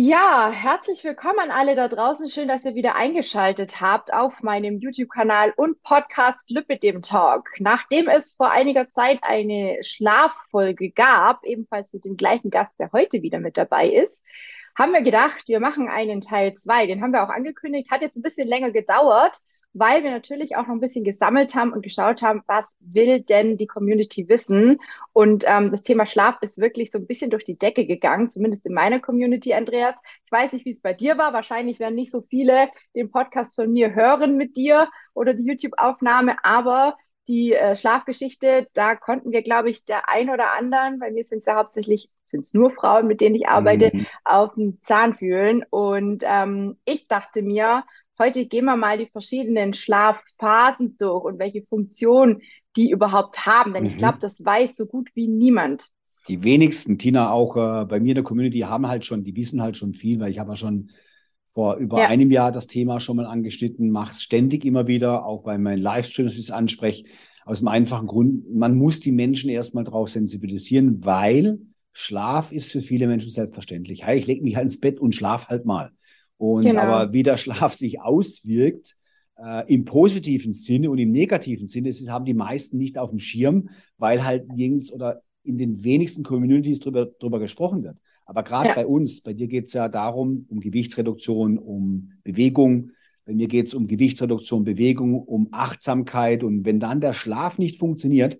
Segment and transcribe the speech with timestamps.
[0.00, 2.28] Ja, herzlich willkommen an alle da draußen.
[2.28, 7.48] Schön, dass ihr wieder eingeschaltet habt auf meinem YouTube-Kanal und Podcast Lübbedem Talk.
[7.58, 13.22] Nachdem es vor einiger Zeit eine Schlaffolge gab, ebenfalls mit dem gleichen Gast, der heute
[13.22, 14.16] wieder mit dabei ist,
[14.78, 16.86] haben wir gedacht, wir machen einen Teil zwei.
[16.86, 19.40] Den haben wir auch angekündigt, hat jetzt ein bisschen länger gedauert,
[19.78, 23.56] weil wir natürlich auch noch ein bisschen gesammelt haben und geschaut haben, was will denn
[23.56, 24.80] die Community wissen.
[25.12, 28.66] Und ähm, das Thema Schlaf ist wirklich so ein bisschen durch die Decke gegangen, zumindest
[28.66, 29.96] in meiner Community, Andreas.
[30.24, 31.32] Ich weiß nicht, wie es bei dir war.
[31.32, 36.36] Wahrscheinlich werden nicht so viele den Podcast von mir hören mit dir oder die YouTube-Aufnahme,
[36.42, 36.96] aber
[37.28, 41.40] die äh, Schlafgeschichte, da konnten wir, glaube ich, der ein oder anderen, bei mir sind
[41.40, 44.06] es ja hauptsächlich, sind es nur Frauen, mit denen ich arbeite, mhm.
[44.24, 45.62] auf den Zahn fühlen.
[45.68, 47.84] Und ähm, ich dachte mir,
[48.18, 52.42] Heute gehen wir mal die verschiedenen Schlafphasen durch und welche Funktion
[52.76, 53.90] die überhaupt haben, denn mhm.
[53.90, 55.88] ich glaube, das weiß so gut wie niemand.
[56.26, 59.62] Die wenigsten, Tina, auch äh, bei mir in der Community haben halt schon, die wissen
[59.62, 60.90] halt schon viel, weil ich habe ja schon
[61.52, 62.08] vor über ja.
[62.08, 65.80] einem Jahr das Thema schon mal angeschnitten, mache es ständig immer wieder, auch bei meinen
[65.80, 67.04] Livestreams, dass ich es anspreche,
[67.46, 71.60] aus dem einfachen Grund, man muss die Menschen erstmal drauf sensibilisieren, weil
[71.92, 74.04] Schlaf ist für viele Menschen selbstverständlich.
[74.04, 75.92] Hey, ich lege mich halt ins Bett und schlaf halt mal.
[76.38, 76.80] Und genau.
[76.82, 78.96] aber wie der Schlaf sich auswirkt,
[79.36, 83.18] äh, im positiven Sinne und im negativen Sinne, das haben die meisten nicht auf dem
[83.18, 87.98] Schirm, weil halt nirgends oder in den wenigsten Communities drüber, drüber gesprochen wird.
[88.26, 88.74] Aber gerade ja.
[88.74, 92.90] bei uns, bei dir geht es ja darum, um Gewichtsreduktion, um Bewegung.
[93.24, 96.44] Bei mir geht es um Gewichtsreduktion, Bewegung, um Achtsamkeit.
[96.44, 98.38] Und wenn dann der Schlaf nicht funktioniert,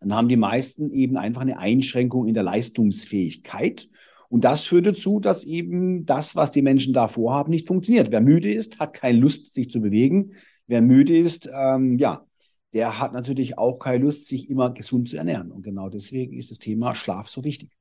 [0.00, 3.88] dann haben die meisten eben einfach eine Einschränkung in der Leistungsfähigkeit.
[4.32, 8.10] Und das führt dazu, dass eben das, was die Menschen da vorhaben, nicht funktioniert.
[8.10, 10.32] Wer müde ist, hat keine Lust, sich zu bewegen.
[10.66, 12.24] Wer müde ist, ähm, ja,
[12.72, 15.52] der hat natürlich auch keine Lust, sich immer gesund zu ernähren.
[15.52, 17.72] Und genau deswegen ist das Thema Schlaf so wichtig.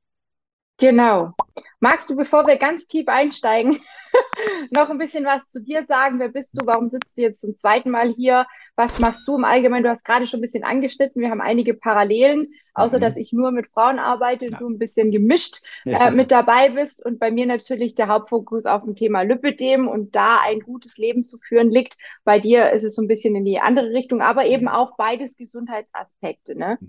[0.75, 1.31] Genau.
[1.79, 3.79] Magst du, bevor wir ganz tief einsteigen,
[4.71, 6.19] noch ein bisschen was zu dir sagen?
[6.19, 6.65] Wer bist du?
[6.65, 8.45] Warum sitzt du jetzt zum zweiten Mal hier?
[8.75, 9.83] Was machst du im Allgemeinen?
[9.83, 11.21] Du hast gerade schon ein bisschen angeschnitten.
[11.21, 13.01] Wir haben einige Parallelen, außer mhm.
[13.01, 14.57] dass ich nur mit Frauen arbeite, ja.
[14.57, 18.83] du ein bisschen gemischt äh, mit dabei bist und bei mir natürlich der Hauptfokus auf
[18.83, 21.97] dem Thema Lipidem und da ein gutes Leben zu führen liegt.
[22.23, 25.35] Bei dir ist es so ein bisschen in die andere Richtung, aber eben auch beides
[25.35, 26.57] Gesundheitsaspekte.
[26.57, 26.79] Ne?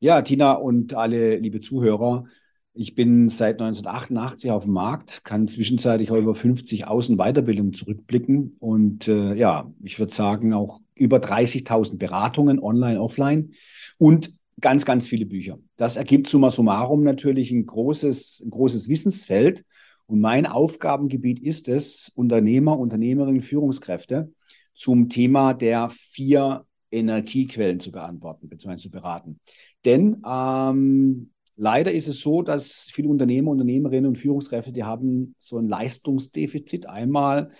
[0.00, 2.26] Ja, Tina und alle liebe Zuhörer.
[2.74, 9.08] Ich bin seit 1988 auf dem Markt, kann zwischenzeitlich auch über 50 Außenweiterbildungen zurückblicken und
[9.08, 13.52] äh, ja, ich würde sagen auch über 30.000 Beratungen online, offline
[13.98, 15.58] und ganz, ganz viele Bücher.
[15.76, 19.64] Das ergibt summa summarum natürlich ein großes, ein großes Wissensfeld
[20.06, 24.32] und mein Aufgabengebiet ist es, Unternehmer, Unternehmerinnen, Führungskräfte
[24.74, 28.76] zum Thema der vier Energiequellen zu beantworten bzw.
[28.76, 29.38] zu beraten.
[29.84, 31.30] Denn ähm,
[31.60, 36.88] Leider ist es so, dass viele Unternehmer, Unternehmerinnen und Führungskräfte, die haben so ein Leistungsdefizit.
[36.88, 37.50] Einmal,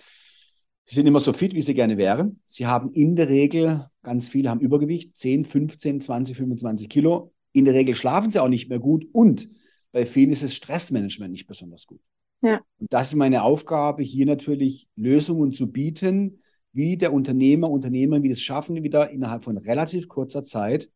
[0.89, 2.41] sie sind immer so fit, wie sie gerne wären.
[2.45, 7.31] Sie haben in der Regel, ganz viele haben Übergewicht, 10, 15, 20, 25 Kilo.
[7.51, 9.49] In der Regel schlafen sie auch nicht mehr gut und
[9.91, 12.01] bei vielen ist das Stressmanagement nicht besonders gut.
[12.41, 12.61] Ja.
[12.79, 16.41] Und das ist meine Aufgabe, hier natürlich Lösungen zu bieten,
[16.73, 20.89] wie der Unternehmer, Unternehmer, wie das schaffen, wieder innerhalb von relativ kurzer Zeit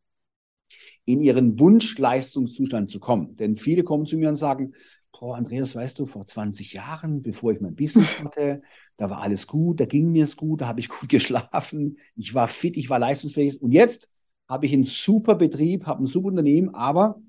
[1.05, 3.35] in ihren Wunschleistungszustand zu kommen.
[3.35, 4.73] Denn viele kommen zu mir und sagen,
[5.17, 8.61] boah, Andreas, weißt du, vor 20 Jahren, bevor ich mein Business hatte,
[8.97, 12.33] da war alles gut, da ging mir es gut, da habe ich gut geschlafen, ich
[12.33, 13.61] war fit, ich war leistungsfähig.
[13.61, 14.11] Und jetzt
[14.49, 17.21] habe ich einen super Betrieb, habe ein super Unternehmen, aber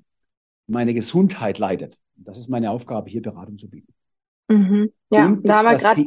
[0.66, 1.98] meine Gesundheit leidet.
[2.16, 3.92] Das ist meine Aufgabe, hier Beratung zu bieten.
[4.48, 4.92] Mhm.
[5.10, 6.04] Ja, und da haben wir gerade.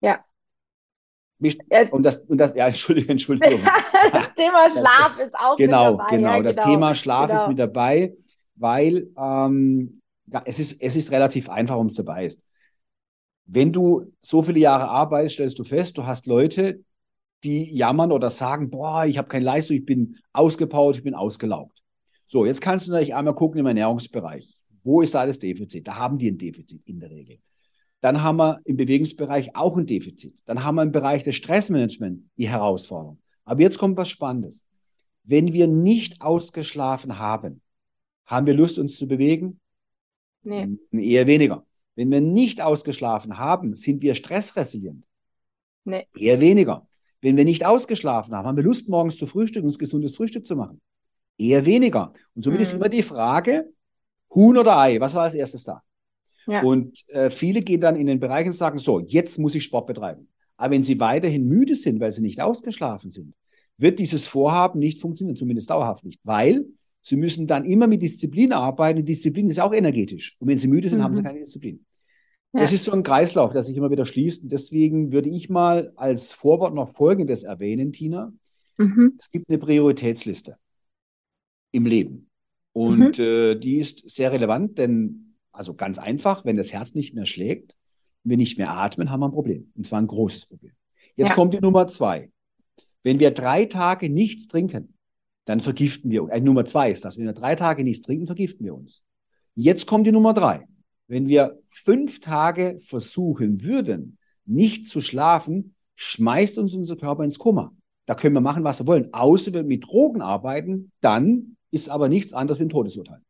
[0.00, 0.24] Ja.
[1.90, 3.60] Und das, und das, ja, Entschuldigung, Entschuldigung.
[4.12, 6.16] das Thema Schlaf das, ist auch genau, mit dabei.
[6.16, 6.68] Genau, ja, das genau.
[6.68, 7.40] Thema Schlaf genau.
[7.40, 8.16] ist mit dabei,
[8.56, 9.97] weil ähm,
[10.44, 12.42] es, ist, es ist relativ einfach, warum es dabei ist.
[13.46, 16.84] Wenn du so viele Jahre arbeitest, stellst du fest, du hast Leute,
[17.44, 21.82] die jammern oder sagen, boah, ich habe keine Leistung, ich bin ausgepowert, ich bin ausgelaugt.
[22.26, 24.54] So, jetzt kannst du natürlich einmal gucken im Ernährungsbereich.
[24.82, 25.86] Wo ist da das Defizit?
[25.86, 27.38] Da haben die ein Defizit in der Regel.
[28.00, 30.38] Dann haben wir im Bewegungsbereich auch ein Defizit.
[30.44, 33.18] Dann haben wir im Bereich des Stressmanagements die Herausforderung.
[33.44, 34.66] Aber jetzt kommt was Spannendes.
[35.24, 37.60] Wenn wir nicht ausgeschlafen haben,
[38.26, 39.58] haben wir Lust, uns zu bewegen?
[40.48, 40.78] Nee.
[40.92, 41.66] Eher weniger.
[41.94, 45.04] Wenn wir nicht ausgeschlafen haben, sind wir stressresilient?
[45.84, 46.06] Nee.
[46.16, 46.86] Eher weniger.
[47.20, 50.56] Wenn wir nicht ausgeschlafen haben, haben wir Lust, morgens zu frühstücken, uns gesundes Frühstück zu
[50.56, 50.80] machen?
[51.36, 52.12] Eher weniger.
[52.34, 52.62] Und somit mhm.
[52.62, 53.68] ist immer die Frage,
[54.34, 55.82] Huhn oder Ei, was war als erstes da?
[56.46, 56.62] Ja.
[56.62, 59.86] Und äh, viele gehen dann in den Bereich und sagen, so, jetzt muss ich Sport
[59.86, 60.28] betreiben.
[60.56, 63.34] Aber wenn sie weiterhin müde sind, weil sie nicht ausgeschlafen sind,
[63.76, 66.64] wird dieses Vorhaben nicht funktionieren, zumindest dauerhaft nicht, weil
[67.02, 69.00] sie müssen dann immer mit Disziplin arbeiten.
[69.00, 70.36] Und Disziplin ist auch energetisch.
[70.38, 71.04] Und wenn sie müde sind, mhm.
[71.04, 71.26] haben sie mhm.
[71.26, 71.84] keine Disziplin.
[72.52, 72.60] Ja.
[72.60, 74.44] Das ist so ein Kreislauf, der sich immer wieder schließt.
[74.44, 78.32] Und deswegen würde ich mal als Vorwort noch Folgendes erwähnen, Tina.
[78.78, 79.14] Mhm.
[79.18, 80.56] Es gibt eine Prioritätsliste
[81.72, 82.30] im Leben.
[82.72, 83.24] Und mhm.
[83.24, 87.76] äh, die ist sehr relevant, denn, also ganz einfach, wenn das Herz nicht mehr schlägt,
[88.24, 89.72] wir nicht mehr atmen, haben wir ein Problem.
[89.74, 90.72] Und zwar ein großes Problem.
[91.16, 91.34] Jetzt ja.
[91.34, 92.30] kommt die Nummer zwei.
[93.02, 94.94] Wenn wir drei Tage nichts trinken,
[95.48, 96.32] dann vergiften wir uns.
[96.32, 97.16] Äh, Nummer zwei ist das.
[97.16, 99.02] Wenn wir drei Tage nichts trinken, vergiften wir uns.
[99.54, 100.68] Jetzt kommt die Nummer drei.
[101.06, 107.72] Wenn wir fünf Tage versuchen würden, nicht zu schlafen, schmeißt uns unser Körper ins Koma.
[108.04, 109.12] Da können wir machen, was wir wollen.
[109.14, 113.22] Außer wir mit Drogen arbeiten, dann ist aber nichts anderes wie ein Todesurteil.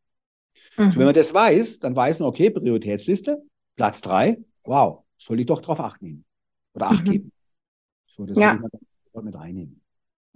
[0.77, 0.91] Mhm.
[0.91, 3.41] So, wenn man das weiß, dann weiß man, okay, Prioritätsliste,
[3.77, 6.25] Platz drei, wow, soll ich doch drauf acht nehmen
[6.75, 7.11] oder acht mhm.
[7.13, 7.33] geben.
[8.09, 8.55] So, das ja.
[8.61, 8.69] will
[9.13, 9.81] man mit reinnehmen.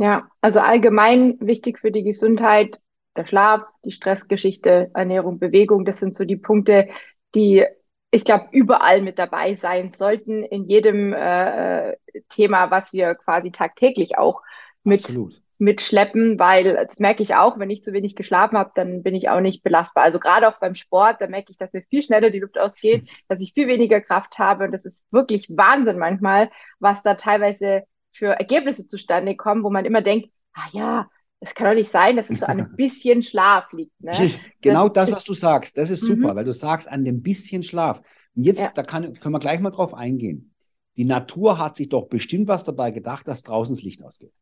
[0.02, 2.80] Ja, also allgemein wichtig für die Gesundheit,
[3.16, 6.88] der Schlaf, die Stressgeschichte, Ernährung, Bewegung, das sind so die Punkte,
[7.36, 7.64] die
[8.10, 11.96] ich glaube, überall mit dabei sein sollten, in jedem äh,
[12.30, 14.42] Thema, was wir quasi tagtäglich auch
[14.82, 15.16] mit,
[15.58, 19.28] mitschleppen, weil das merke ich auch, wenn ich zu wenig geschlafen habe, dann bin ich
[19.28, 20.02] auch nicht belastbar.
[20.02, 23.08] Also gerade auch beim Sport, da merke ich, dass mir viel schneller die Luft ausgeht,
[23.28, 26.50] dass ich viel weniger Kraft habe und das ist wirklich Wahnsinn manchmal,
[26.80, 31.10] was da teilweise für Ergebnisse zustande kommen, wo man immer denkt, ah ja,
[31.40, 34.00] es kann doch nicht sein, dass es so an einem bisschen Schlaf liegt.
[34.00, 34.12] Ne?
[34.60, 36.36] genau das, das, was du sagst, das ist super, mhm.
[36.36, 38.00] weil du sagst, an dem bisschen Schlaf.
[38.36, 38.70] Und jetzt, ja.
[38.74, 40.54] da kann, können wir gleich mal drauf eingehen.
[40.96, 44.32] Die Natur hat sich doch bestimmt was dabei gedacht, dass draußen das Licht ausgeht.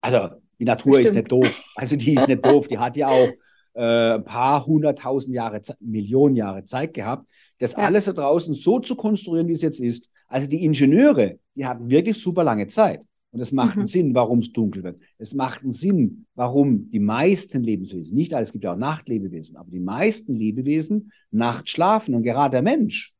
[0.00, 1.08] Also, die Natur bestimmt.
[1.08, 1.64] ist nicht doof.
[1.76, 2.68] Also, die ist nicht doof.
[2.68, 3.30] Die hat ja auch
[3.74, 7.26] äh, ein paar hunderttausend Jahre, Millionen Jahre Zeit gehabt,
[7.58, 7.78] das ja.
[7.78, 10.10] alles da draußen so zu konstruieren, wie es jetzt ist.
[10.26, 13.02] Also, die Ingenieure, die hatten wirklich super lange Zeit.
[13.30, 13.80] Und es macht mhm.
[13.80, 15.00] einen Sinn, warum es dunkel wird.
[15.18, 19.56] Es macht einen Sinn, warum die meisten Lebenswesen, nicht alle, es gibt ja auch Nachtlebewesen,
[19.56, 22.14] aber die meisten Lebewesen nachts schlafen.
[22.14, 23.14] Und gerade der Mensch,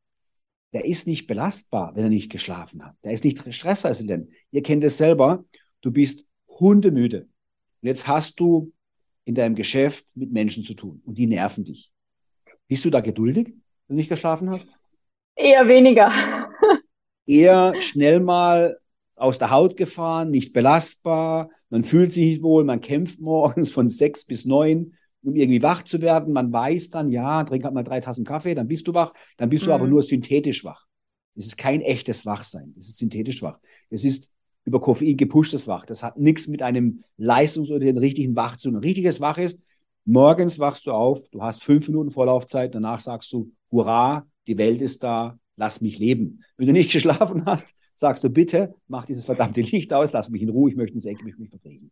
[0.72, 2.96] der ist nicht belastbar, wenn er nicht geschlafen hat.
[3.04, 4.30] Der ist nicht stressresistent.
[4.50, 5.44] Ihr kennt es selber,
[5.82, 7.22] du bist hundemüde.
[7.82, 8.72] Und jetzt hast du
[9.24, 11.92] in deinem Geschäft mit Menschen zu tun und die nerven dich.
[12.66, 13.54] Bist du da geduldig,
[13.96, 14.68] nicht geschlafen hast?
[15.36, 16.12] Eher weniger.
[17.26, 18.76] Eher schnell mal
[19.16, 23.88] aus der Haut gefahren, nicht belastbar, man fühlt sich nicht wohl, man kämpft morgens von
[23.88, 26.32] sechs bis neun, um irgendwie wach zu werden.
[26.32, 29.50] Man weiß dann, ja, trink halt mal drei Tassen Kaffee, dann bist du wach, dann
[29.50, 29.68] bist mhm.
[29.68, 29.90] du aber mhm.
[29.90, 30.86] nur synthetisch wach.
[31.34, 33.58] Das ist kein echtes Wachsein, das ist synthetisch wach.
[33.90, 34.32] Das ist
[34.64, 35.86] über Koffein gepushtes Wach.
[35.86, 38.76] Das hat nichts mit einem leistungs- oder den richtigen Wach zu tun.
[38.76, 39.62] Ein richtiges Wach ist,
[40.04, 44.80] morgens wachst du auf, du hast fünf Minuten Vorlaufzeit, danach sagst du, hurra, die Welt
[44.82, 46.42] ist da, lass mich leben.
[46.56, 50.42] Wenn du nicht geschlafen hast, sagst du, bitte, mach dieses verdammte Licht aus, lass mich
[50.42, 51.90] in Ruhe, ich möchte ins Eck, ich möchte mich verkriechen.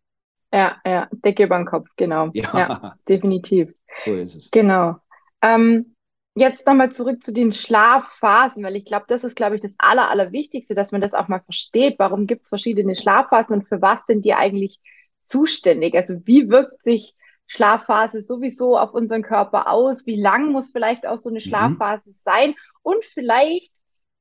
[0.53, 2.29] Ja, ja, Decke über den Kopf, genau.
[2.33, 3.73] Ja, ja definitiv.
[4.05, 4.51] So ist es.
[4.51, 4.95] Genau.
[5.41, 5.93] Ähm,
[6.35, 10.09] jetzt nochmal zurück zu den Schlafphasen, weil ich glaube, das ist, glaube ich, das Aller,
[10.09, 11.95] Allerwichtigste, dass man das auch mal versteht.
[11.99, 14.79] Warum gibt es verschiedene Schlafphasen und für was sind die eigentlich
[15.21, 15.95] zuständig?
[15.95, 17.15] Also wie wirkt sich
[17.47, 20.05] Schlafphase sowieso auf unseren Körper aus?
[20.05, 21.43] Wie lang muss vielleicht auch so eine mhm.
[21.43, 22.15] Schlafphase mhm.
[22.15, 22.55] sein?
[22.83, 23.73] Und vielleicht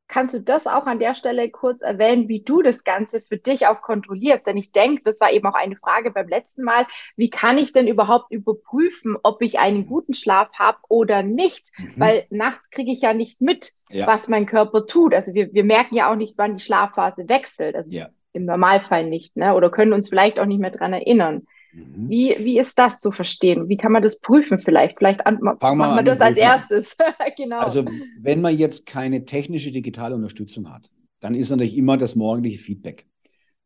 [0.08, 3.67] Kannst du das auch an der Stelle kurz erwähnen, wie du das Ganze für dich
[3.67, 4.46] auch kontrollierst?
[4.46, 6.87] Denn ich denke, das war eben auch eine Frage beim letzten Mal.
[7.17, 11.72] Wie kann ich denn überhaupt überprüfen, ob ich einen guten Schlaf habe oder nicht?
[11.76, 11.94] Mhm.
[11.96, 14.06] Weil nachts kriege ich ja nicht mit, ja.
[14.06, 15.12] was mein Körper tut.
[15.12, 17.74] Also wir, wir merken ja auch nicht, wann die Schlafphase wechselt.
[17.74, 18.08] Also ja.
[18.32, 19.55] im Normalfall nicht, ne?
[19.55, 21.48] Oder können uns vielleicht auch nicht mehr dran erinnern.
[21.76, 22.08] Mhm.
[22.08, 23.68] Wie, wie ist das zu verstehen?
[23.68, 24.98] Wie kann man das prüfen vielleicht?
[24.98, 26.96] Vielleicht an, machen wir das als erstes.
[27.36, 27.58] genau.
[27.58, 27.84] Also
[28.20, 30.88] wenn man jetzt keine technische digitale Unterstützung hat,
[31.20, 33.06] dann ist natürlich immer das morgendliche Feedback.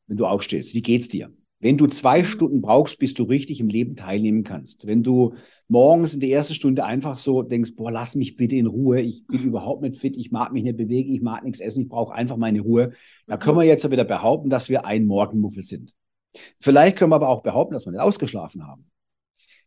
[0.06, 1.30] Wenn du aufstehst, wie geht's dir?
[1.62, 2.26] Wenn du zwei mhm.
[2.26, 4.86] Stunden brauchst, bis du richtig im Leben teilnehmen kannst.
[4.86, 5.34] Wenn du
[5.68, 9.26] morgens in der ersten Stunde einfach so denkst, boah, lass mich bitte in Ruhe, ich
[9.26, 12.14] bin überhaupt nicht fit, ich mag mich nicht bewegen, ich mag nichts essen, ich brauche
[12.14, 12.92] einfach meine Ruhe.
[13.26, 15.92] Da können wir jetzt wieder behaupten, dass wir ein Morgenmuffel sind.
[16.60, 18.90] Vielleicht können wir aber auch behaupten, dass wir nicht ausgeschlafen haben.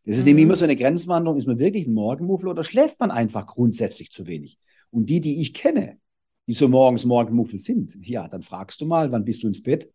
[0.05, 0.29] Das ist mhm.
[0.29, 1.37] nämlich immer so eine Grenzwanderung.
[1.37, 4.57] Ist man wirklich ein Morgenmuffel oder schläft man einfach grundsätzlich zu wenig?
[4.91, 5.97] Und die, die ich kenne,
[6.47, 9.89] die so morgens Morgenmuffel sind, ja, dann fragst du mal, wann bist du ins Bett?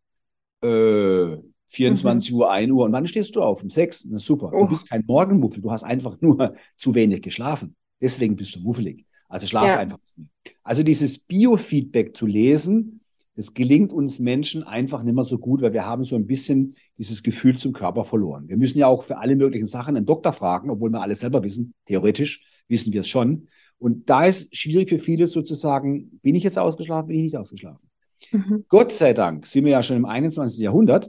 [0.62, 1.36] Äh,
[1.68, 2.38] 24 mhm.
[2.38, 2.84] Uhr, 1 Uhr.
[2.86, 3.62] Und wann stehst du auf?
[3.62, 4.06] Um 6.
[4.06, 4.50] Na super.
[4.52, 4.60] Oh.
[4.60, 5.62] Du bist kein Morgenmuffel.
[5.62, 7.76] Du hast einfach nur zu wenig geschlafen.
[8.00, 9.06] Deswegen bist du muffelig.
[9.28, 9.78] Also schlaf ja.
[9.78, 10.30] einfach nicht.
[10.62, 13.00] Also dieses Biofeedback zu lesen,
[13.38, 16.74] es gelingt uns Menschen einfach nicht mehr so gut, weil wir haben so ein bisschen
[16.98, 18.48] dieses Gefühl zum Körper verloren.
[18.48, 21.44] Wir müssen ja auch für alle möglichen Sachen einen Doktor fragen, obwohl wir alles selber
[21.44, 21.72] wissen.
[21.86, 23.46] Theoretisch wissen wir es schon.
[23.78, 27.88] Und da ist schwierig für viele sozusagen, bin ich jetzt ausgeschlafen, bin ich nicht ausgeschlafen.
[28.32, 28.64] Mhm.
[28.68, 30.60] Gott sei Dank sind wir ja schon im 21.
[30.60, 31.08] Jahrhundert.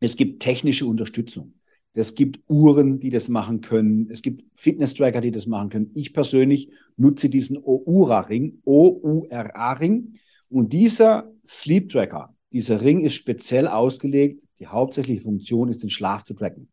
[0.00, 1.54] Es gibt technische Unterstützung.
[1.94, 4.10] Es gibt Uhren, die das machen können.
[4.10, 5.92] Es gibt Fitness-Tracker, die das machen können.
[5.94, 10.12] Ich persönlich nutze diesen Oura-Ring, O-U-R-A-Ring.
[10.48, 14.42] Und dieser Sleep-Tracker, dieser Ring ist speziell ausgelegt.
[14.58, 16.68] Die hauptsächliche Funktion ist, den Schlaf zu tracken.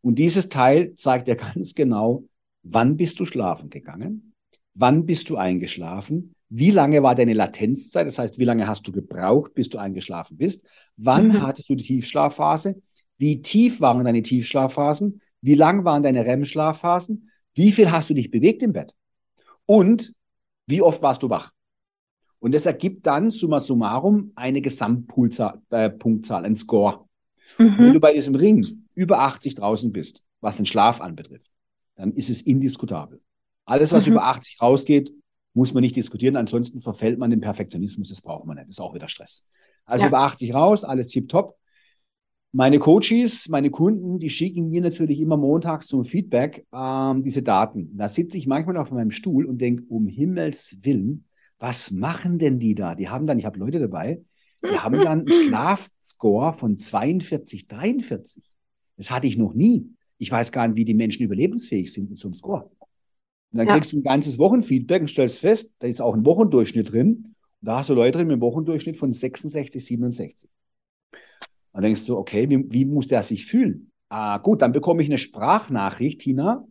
[0.00, 2.24] Und dieses Teil zeigt dir ganz genau,
[2.62, 4.34] wann bist du schlafen gegangen,
[4.74, 8.92] wann bist du eingeschlafen, wie lange war deine Latenzzeit, das heißt, wie lange hast du
[8.92, 11.42] gebraucht, bis du eingeschlafen bist, wann mhm.
[11.42, 12.82] hattest du die Tiefschlafphase,
[13.18, 18.30] wie tief waren deine Tiefschlafphasen, wie lang waren deine REM-Schlafphasen, wie viel hast du dich
[18.30, 18.94] bewegt im Bett
[19.66, 20.12] und
[20.66, 21.52] wie oft warst du wach.
[22.40, 27.04] Und das ergibt dann summa summarum eine Gesamtpunktzahl, äh, ein Score.
[27.58, 27.78] Mhm.
[27.78, 31.50] Wenn du bei diesem Ring über 80 draußen bist, was den Schlaf anbetrifft,
[31.96, 33.20] dann ist es indiskutabel.
[33.66, 34.12] Alles, was mhm.
[34.12, 35.12] über 80 rausgeht,
[35.52, 36.36] muss man nicht diskutieren.
[36.36, 38.08] Ansonsten verfällt man den Perfektionismus.
[38.08, 38.68] Das braucht man nicht.
[38.68, 39.48] Das ist auch wieder Stress.
[39.84, 40.08] Also ja.
[40.08, 41.56] über 80 raus, alles tipptopp.
[42.52, 47.96] Meine Coaches, meine Kunden, die schicken mir natürlich immer montags zum Feedback ähm, diese Daten.
[47.96, 51.26] Da sitze ich manchmal auf meinem Stuhl und denke, um Himmels Willen,
[51.60, 52.96] was machen denn die da?
[52.96, 54.22] Die haben dann, ich habe Leute dabei,
[54.64, 58.42] die haben dann einen Schlafscore von 42, 43.
[58.96, 59.94] Das hatte ich noch nie.
[60.18, 62.64] Ich weiß gar nicht, wie die Menschen überlebensfähig sind mit so einem Score.
[63.52, 63.74] Und dann ja.
[63.74, 67.34] kriegst du ein ganzes Wochenfeedback und stellst fest, da ist auch ein Wochendurchschnitt drin.
[67.60, 70.50] Und da hast du Leute drin mit einem Wochendurchschnitt von 66, 67.
[71.72, 73.90] Dann denkst du, okay, wie, wie muss der sich fühlen?
[74.08, 76.66] Ah, gut, dann bekomme ich eine Sprachnachricht, Tina.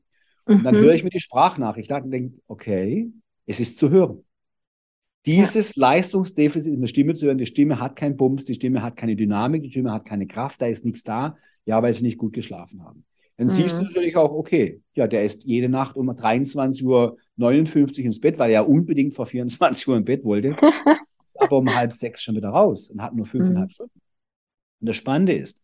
[0.46, 0.80] Und dann mhm.
[0.80, 3.12] höre ich mir die Sprachnachricht an und denke, okay,
[3.46, 4.24] es ist zu hören.
[5.26, 5.82] Dieses ja.
[5.82, 9.16] Leistungsdefizit in der Stimme zu hören, die Stimme hat keinen Bums, die Stimme hat keine
[9.16, 11.36] Dynamik, die Stimme hat keine Kraft, da ist nichts da,
[11.66, 13.06] ja, weil sie nicht gut geschlafen haben.
[13.38, 13.52] Dann mhm.
[13.52, 18.40] siehst du natürlich auch, okay, ja, der ist jede Nacht um 23.59 Uhr ins Bett,
[18.40, 20.56] weil er ja unbedingt vor 24 Uhr im Bett wollte,
[21.36, 23.74] aber um halb sechs schon wieder raus und hat nur fünfeinhalb mhm.
[23.74, 24.02] Stunden.
[24.82, 25.62] Und das Spannende ist,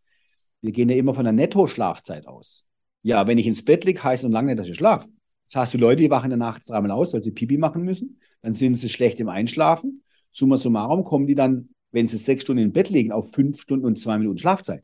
[0.62, 2.66] wir gehen ja immer von der Netto-Schlafzeit aus.
[3.04, 5.08] Ja, wenn ich ins Bett liege, heißt es lange nicht, dass ich schlafe.
[5.56, 7.84] Das heißt, die Leute, die wachen in der Nacht dreimal aus, weil sie Pipi machen
[7.84, 8.20] müssen.
[8.42, 10.04] Dann sind sie schlecht im Einschlafen.
[10.30, 13.86] Summa summarum kommen die dann, wenn sie sechs Stunden im Bett liegen, auf fünf Stunden
[13.86, 14.84] und zwei Minuten Schlafzeit.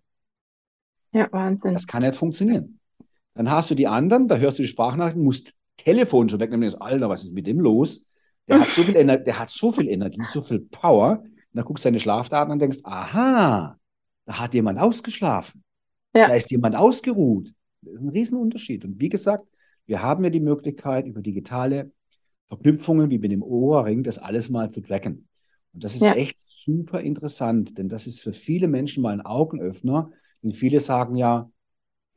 [1.12, 1.74] Ja, Wahnsinn.
[1.74, 2.80] Das kann nicht funktionieren.
[3.34, 6.64] Dann hast du die anderen, da hörst du die Sprachnachrichten, musst Telefon schon wegnehmen.
[6.64, 8.08] Das Alter, was ist mit dem los?
[8.48, 11.20] Der hat so viel, Ener der hat so viel Energie, so viel Power.
[11.20, 13.78] Und dann guckst du deine Schlafdaten und denkst, aha,
[14.26, 15.66] da hat jemand ausgeschlafen.
[16.16, 16.30] Ja.
[16.30, 17.52] Da ist jemand ausgeruht.
[17.82, 18.86] Das ist ein Riesenunterschied.
[18.86, 19.46] Und wie gesagt,
[19.92, 21.92] wir haben ja die Möglichkeit, über digitale
[22.48, 25.28] Verknüpfungen wie mit dem Ohrring das alles mal zu tracken.
[25.74, 26.14] Und das ist ja.
[26.14, 30.10] echt super interessant, denn das ist für viele Menschen mal ein Augenöffner.
[30.42, 31.52] Denn viele sagen ja,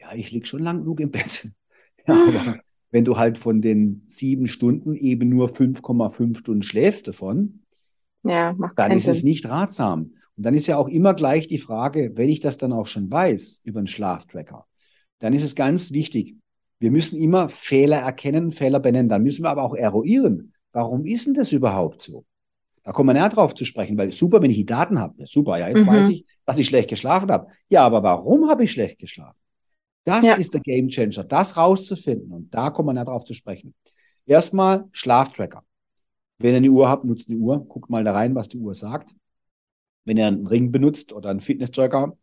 [0.01, 1.51] ja, ich liege schon lang genug im Bett.
[2.07, 2.61] ja, aber
[2.93, 7.65] wenn du halt von den sieben Stunden eben nur 5,5 Stunden schläfst davon,
[8.23, 9.15] ja, dann ist Sinn.
[9.15, 10.13] es nicht ratsam.
[10.37, 13.11] Und dann ist ja auch immer gleich die Frage, wenn ich das dann auch schon
[13.11, 14.65] weiß über einen Schlaftracker,
[15.19, 16.37] dann ist es ganz wichtig,
[16.85, 19.09] wir müssen immer Fehler erkennen, Fehler benennen.
[19.09, 20.53] Dann müssen wir aber auch eruieren.
[20.73, 22.25] Warum ist denn das überhaupt so?
[22.85, 25.15] Da kommen wir näher drauf zu sprechen, weil super, wenn ich die Daten habe.
[25.19, 25.91] Ja, super, ja, jetzt mhm.
[25.91, 27.49] weiß ich, dass ich schlecht geschlafen habe.
[27.69, 29.39] Ja, aber warum habe ich schlecht geschlafen?
[30.05, 30.35] Das ja.
[30.35, 32.31] ist der Game Changer, das rauszufinden.
[32.31, 33.75] Und da kommen wir näher drauf zu sprechen.
[34.27, 35.65] Erstmal Schlaftracker.
[36.39, 37.65] Wenn ihr eine Uhr habt, nutzt eine Uhr.
[37.67, 39.15] Guckt mal da rein, was die Uhr sagt
[40.05, 42.17] wenn ihr einen Ring benutzt oder einen Fitness-Tracker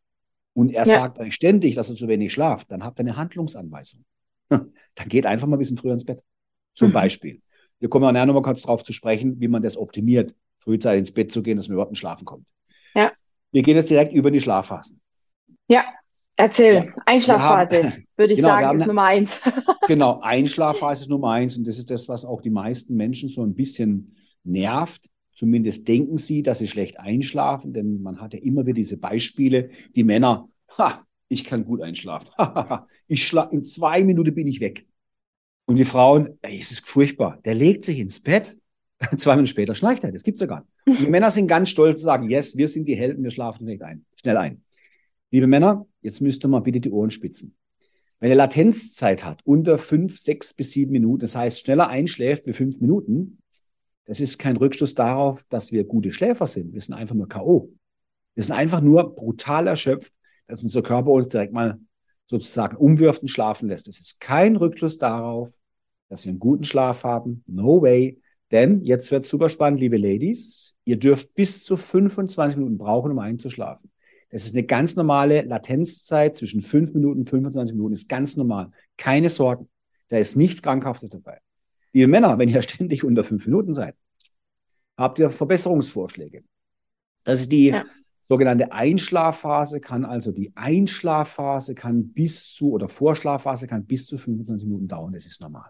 [0.53, 0.99] und er ja.
[0.99, 4.03] sagt euch ständig, dass ihr zu wenig schlaft, dann habt ihr eine Handlungsanweisung.
[4.95, 6.23] dann geht einfach mal ein bisschen früher ins Bett.
[6.73, 6.93] Zum mhm.
[6.93, 7.41] Beispiel.
[7.79, 11.11] Wir kommen ja nachher nochmal kurz darauf zu sprechen, wie man das optimiert, frühzeitig ins
[11.11, 12.49] Bett zu gehen, dass man überhaupt ins Schlafen kommt.
[12.93, 13.11] Ja.
[13.51, 15.01] Wir gehen jetzt direkt über die Schlafphasen.
[15.67, 15.85] Ja,
[16.35, 16.75] erzähl.
[16.75, 16.93] Ja.
[17.05, 19.41] Einschlafphase, haben, würde ich genau, sagen, ist Nummer eins.
[19.87, 23.43] genau, Einschlafphase ist Nummer eins und das ist das, was auch die meisten Menschen so
[23.43, 25.09] ein bisschen nervt.
[25.33, 29.71] Zumindest denken sie, dass sie schlecht einschlafen, denn man hat ja immer wieder diese Beispiele,
[29.95, 32.29] die Männer, ha, ich kann gut einschlafen.
[33.07, 34.85] ich schlaf, in zwei Minuten bin ich weg.
[35.65, 37.39] Und die Frauen, ey, es ist furchtbar.
[37.45, 38.57] Der legt sich ins Bett,
[39.17, 40.11] zwei Minuten später schleicht er.
[40.11, 40.71] Das gibt's ja gar nicht.
[40.85, 43.65] Und die Männer sind ganz stolz und sagen, yes, wir sind die Helden, wir schlafen
[43.65, 44.63] direkt ein, schnell ein.
[45.31, 47.55] Liebe Männer, jetzt müsst ihr mal bitte die Ohren spitzen.
[48.19, 52.53] Wenn er Latenzzeit hat, unter fünf, sechs bis sieben Minuten, das heißt schneller einschläft wie
[52.53, 53.37] fünf Minuten,
[54.03, 56.73] das ist kein Rückschluss darauf, dass wir gute Schläfer sind.
[56.73, 57.71] Wir sind einfach nur K.O.
[58.35, 60.11] Wir sind einfach nur brutal erschöpft,
[60.51, 61.79] dass unser Körper uns direkt mal
[62.25, 63.87] sozusagen umwirft und schlafen lässt.
[63.87, 65.49] Es ist kein Rückschluss darauf,
[66.09, 67.43] dass wir einen guten Schlaf haben.
[67.47, 68.21] No way.
[68.51, 70.75] Denn jetzt wird super spannend, liebe Ladies.
[70.83, 73.89] Ihr dürft bis zu 25 Minuten brauchen, um einzuschlafen.
[74.29, 77.93] Das ist eine ganz normale Latenzzeit zwischen 5 Minuten und 25 Minuten.
[77.93, 78.71] Ist ganz normal.
[78.97, 79.69] Keine Sorgen.
[80.09, 81.39] Da ist nichts Krankhaftes dabei.
[81.93, 83.95] Liebe Männer, wenn ihr ständig unter fünf Minuten seid,
[84.97, 86.43] habt ihr Verbesserungsvorschläge.
[87.23, 87.85] Das ist die ja.
[88.31, 94.69] Sogenannte Einschlafphase kann also die Einschlafphase kann bis zu oder Vorschlafphase kann bis zu 25
[94.69, 95.11] Minuten dauern.
[95.11, 95.69] Das ist normal.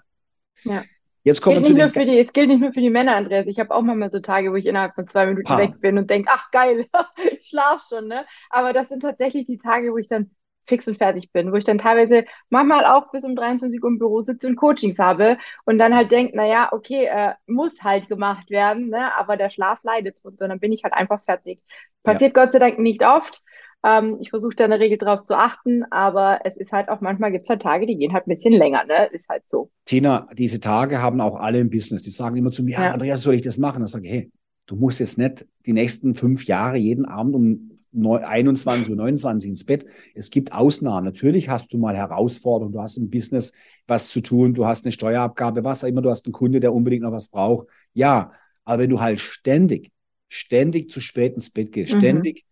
[0.63, 0.83] Ja.
[1.23, 2.91] Jetzt kommen wir nicht zu nur den für die, es gilt nicht nur für die
[2.91, 3.47] Männer, Andreas.
[3.47, 5.57] Ich habe auch manchmal so Tage, wo ich innerhalb von zwei Minuten Paar.
[5.57, 6.85] weg bin und denke, ach geil,
[7.35, 8.27] ich schlaf schon, ne?
[8.51, 10.29] Aber das sind tatsächlich die Tage, wo ich dann
[10.67, 13.99] fix und fertig bin, wo ich dann teilweise manchmal auch bis um 23 Uhr im
[13.99, 18.49] Büro sitze und Coachings habe und dann halt denke, naja, okay, äh, muss halt gemacht
[18.49, 19.15] werden, ne?
[19.17, 21.61] Aber der Schlaf leidet drunter, dann bin ich halt einfach fertig.
[22.03, 23.41] Passiert Gott sei Dank nicht oft.
[23.83, 27.01] Ähm, ich versuche da in der Regel drauf zu achten, aber es ist halt auch
[27.01, 29.07] manchmal gibt es halt Tage, die gehen halt ein bisschen länger, ne?
[29.11, 29.71] Ist halt so.
[29.85, 32.03] Tina, diese Tage haben auch alle im Business.
[32.03, 32.91] Die sagen immer zu mir, ja, Ja.
[32.91, 33.81] Andreas, soll ich das machen?
[33.81, 34.31] Da sage ich, hey,
[34.67, 39.65] du musst jetzt nicht die nächsten fünf Jahre jeden Abend um 21 Uhr, 29 ins
[39.65, 39.85] Bett.
[40.15, 41.05] Es gibt Ausnahmen.
[41.05, 42.73] Natürlich hast du mal Herausforderungen.
[42.73, 43.53] Du hast im Business
[43.87, 44.53] was zu tun.
[44.53, 46.01] Du hast eine Steuerabgabe, was auch immer.
[46.01, 47.67] Du hast einen Kunde, der unbedingt noch was braucht.
[47.93, 48.31] Ja,
[48.63, 49.91] aber wenn du halt ständig,
[50.29, 51.99] ständig zu spät ins Bett gehst, Mhm.
[51.99, 52.45] ständig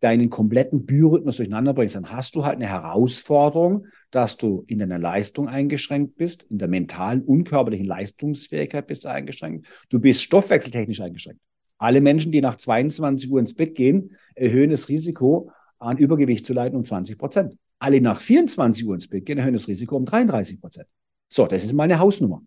[0.00, 4.98] deinen kompletten Biorhythmus durcheinander bringst, dann hast du halt eine Herausforderung, dass du in deiner
[4.98, 9.66] Leistung eingeschränkt bist, in der mentalen und körperlichen Leistungsfähigkeit bist du eingeschränkt.
[9.88, 11.40] Du bist stoffwechseltechnisch eingeschränkt.
[11.78, 16.52] Alle Menschen, die nach 22 Uhr ins Bett gehen, erhöhen das Risiko, an Übergewicht zu
[16.52, 17.58] leiden um 20 Prozent.
[17.78, 20.88] Alle die nach 24 Uhr ins Bett gehen, erhöhen das Risiko um 33 Prozent.
[21.28, 22.42] So, das ist mal eine Hausnummer.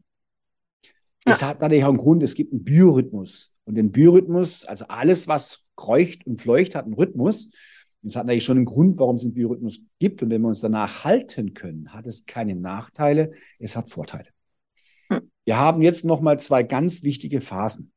[1.26, 3.56] Es hat natürlich auch einen Grund, es gibt einen Biorhythmus.
[3.66, 7.52] Und den Biorhythmus, also alles, was kreucht und fleucht, hat einen Rhythmus.
[8.02, 10.24] Es hat natürlich schon einen Grund, warum es einen Biorhythmus gibt.
[10.24, 14.30] Und wenn wir uns danach halten können, hat es keine Nachteile, es hat Vorteile.
[15.10, 15.30] Hm.
[15.46, 17.92] Wir haben jetzt nochmal zwei ganz wichtige Phasen.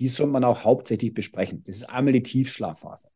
[0.00, 1.62] Die soll man auch hauptsächlich besprechen.
[1.64, 3.08] Das ist einmal die Tiefschlafphase.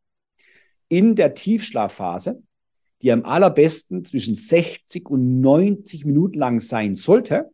[0.88, 2.42] In der Tiefschlafphase,
[3.02, 7.50] die am allerbesten zwischen 60 und 90 Minuten lang sein sollte,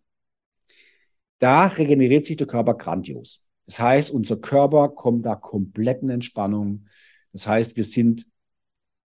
[1.38, 3.46] da regeneriert sich der Körper grandios.
[3.66, 6.86] Das heißt, unser Körper kommt da komplett in Entspannung.
[7.32, 8.26] Das heißt, wir sind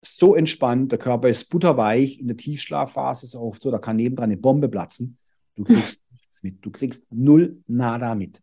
[0.02, 2.20] so entspannt, der Körper ist butterweich.
[2.20, 5.18] In der Tiefschlafphase ist es oft so, da kann nebendran eine Bombe platzen.
[5.56, 6.66] Du kriegst nichts mit.
[6.66, 8.42] Du kriegst null nada mit.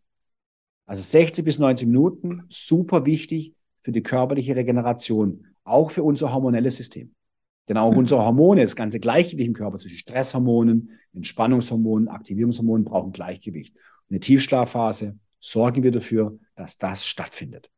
[0.85, 6.77] Also 60 bis 90 Minuten, super wichtig für die körperliche Regeneration, auch für unser hormonelles
[6.77, 7.13] System.
[7.69, 7.99] Denn auch Mhm.
[7.99, 13.75] unsere Hormone, das ganze Gleichgewicht im Körper zwischen Stresshormonen, Entspannungshormonen, Aktivierungshormonen brauchen Gleichgewicht.
[14.09, 17.69] In der Tiefschlafphase sorgen wir dafür, dass das stattfindet.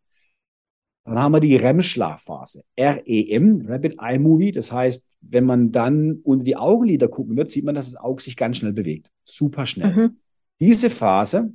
[1.06, 2.64] Dann haben wir die REM-Schlafphase.
[2.80, 4.54] REM, Rapid Eye Movie.
[4.54, 8.24] Das heißt, wenn man dann unter die Augenlider gucken wird, sieht man, dass das Auge
[8.24, 9.10] sich ganz schnell bewegt.
[9.26, 9.94] Super schnell.
[9.94, 10.18] Mhm.
[10.62, 11.54] Diese Phase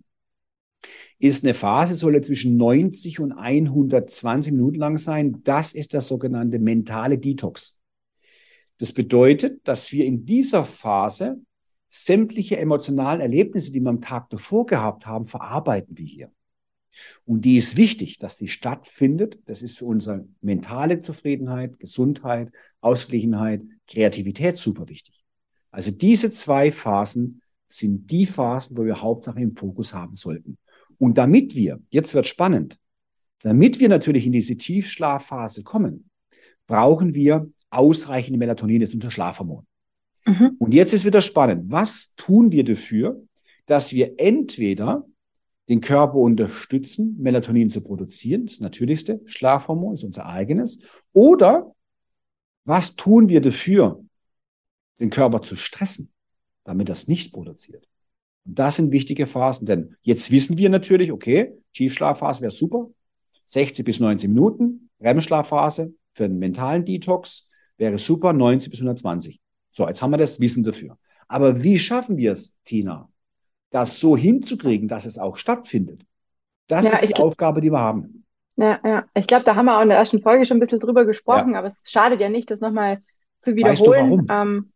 [1.19, 5.41] ist eine Phase, soll zwischen 90 und 120 Minuten lang sein.
[5.43, 7.77] Das ist der sogenannte mentale Detox.
[8.79, 11.41] Das bedeutet, dass wir in dieser Phase
[11.89, 16.31] sämtliche emotionalen Erlebnisse, die wir am Tag davor gehabt haben, verarbeiten wir hier.
[17.25, 19.41] Und die ist wichtig, dass die stattfindet.
[19.47, 25.25] Das ist für unsere mentale Zufriedenheit, Gesundheit, Ausgeglichenheit, Kreativität super wichtig.
[25.71, 30.59] Also diese zwei Phasen sind die Phasen, wo wir Hauptsache im Fokus haben sollten.
[30.99, 32.79] Und damit wir, jetzt wird spannend,
[33.43, 36.11] damit wir natürlich in diese Tiefschlafphase kommen,
[36.67, 39.67] brauchen wir ausreichend Melatonin, das ist unser Schlafhormon.
[40.27, 40.57] Mhm.
[40.59, 41.71] Und jetzt ist wieder spannend.
[41.71, 43.23] Was tun wir dafür,
[43.67, 45.07] dass wir entweder
[45.69, 50.81] den Körper unterstützen, Melatonin zu produzieren, das natürlichste Schlafhormon, ist unser eigenes,
[51.13, 51.75] oder
[52.65, 54.03] was tun wir dafür,
[55.01, 56.11] den Körper zu stressen,
[56.65, 57.87] damit das nicht produziert?
[58.51, 62.89] Das sind wichtige Phasen, denn jetzt wissen wir natürlich, okay, Tiefschlafphase wäre super,
[63.45, 69.41] 60 bis 90 Minuten, REM-Schlafphase für einen mentalen Detox wäre super, 90 bis 120.
[69.73, 70.99] So, jetzt haben wir das Wissen dafür.
[71.29, 73.09] Aber wie schaffen wir es, Tina,
[73.71, 76.05] das so hinzukriegen, dass es auch stattfindet?
[76.67, 78.25] Das Ja, ist die Aufgabe, die wir haben.
[78.57, 79.05] Ja, ja.
[79.15, 81.55] Ich glaube, da haben wir auch in der ersten Folge schon ein bisschen drüber gesprochen,
[81.55, 83.03] aber es schadet ja nicht, das nochmal
[83.39, 84.49] zu Weißt du, wiederholen, warum?
[84.59, 84.73] ähm,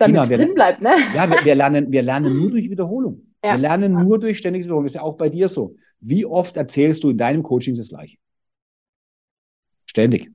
[0.00, 0.92] damit wir- drin bleibt, ne?
[1.14, 3.26] Ja, wir, wir, lernen, wir lernen nur durch Wiederholung.
[3.44, 3.52] Ja.
[3.52, 4.86] Wir lernen nur durch ständiges Wiederholen.
[4.86, 5.76] Das ist ja auch bei dir so.
[6.00, 8.16] Wie oft erzählst du in deinem Coaching das Gleiche?
[9.86, 10.30] Ständig.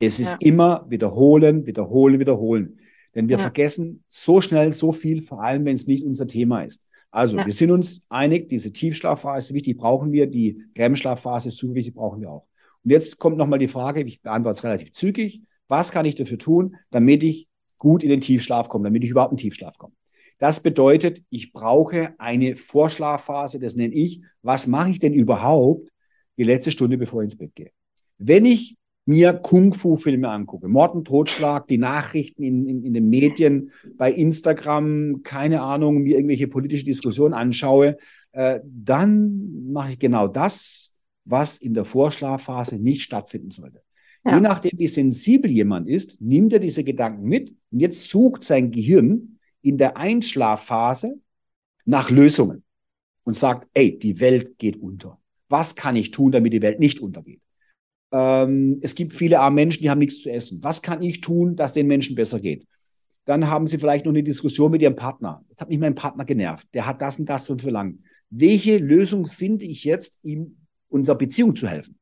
[0.00, 0.48] Es ist Ja.
[0.48, 2.78] immer wiederholen, wiederholen, wiederholen.
[3.14, 3.42] Denn wir Ja.
[3.42, 6.84] vergessen so schnell so viel, vor allem wenn es nicht unser Thema ist.
[7.10, 10.26] Also, wir sind uns einig, diese Tiefschlafphase ist wichtig, brauchen wir.
[10.26, 12.46] Die REM-Schlafphase ist super wichtig, brauchen wir auch.
[12.84, 15.42] Und jetzt kommt nochmal die Frage, ich beantworte es relativ zügig.
[15.68, 17.47] Was kann ich dafür tun, damit ich
[17.78, 19.94] gut in den Tiefschlaf komme, damit ich überhaupt in den Tiefschlaf komme?
[20.38, 24.22] Das bedeutet, ich brauche eine Vorschlafphase, das nenne ich.
[24.42, 25.88] Was mache ich denn überhaupt
[26.36, 27.70] die letzte Stunde, bevor ich ins Bett gehe?
[28.18, 33.72] Wenn ich mir Kung-Fu-Filme angucke, Mord und Totschlag, die Nachrichten in, in, in den Medien,
[33.96, 37.96] bei Instagram, keine Ahnung, mir irgendwelche politische Diskussionen anschaue,
[38.32, 43.82] äh, dann mache ich genau das, was in der Vorschlafphase nicht stattfinden sollte.
[44.28, 44.34] Ja.
[44.34, 48.70] Je nachdem, wie sensibel jemand ist, nimmt er diese Gedanken mit und jetzt sucht sein
[48.70, 51.18] Gehirn in der Einschlafphase
[51.86, 52.62] nach Lösungen
[53.24, 55.18] und sagt, ey, die Welt geht unter.
[55.48, 57.40] Was kann ich tun, damit die Welt nicht untergeht?
[58.12, 60.62] Ähm, es gibt viele arme Menschen, die haben nichts zu essen.
[60.62, 62.66] Was kann ich tun, dass den Menschen besser geht?
[63.24, 65.42] Dann haben sie vielleicht noch eine Diskussion mit ihrem Partner.
[65.48, 66.66] Jetzt hat mich mein Partner genervt.
[66.74, 68.00] Der hat das und das so verlangt.
[68.28, 71.98] Welche Lösung finde ich jetzt, ihm unserer Beziehung zu helfen?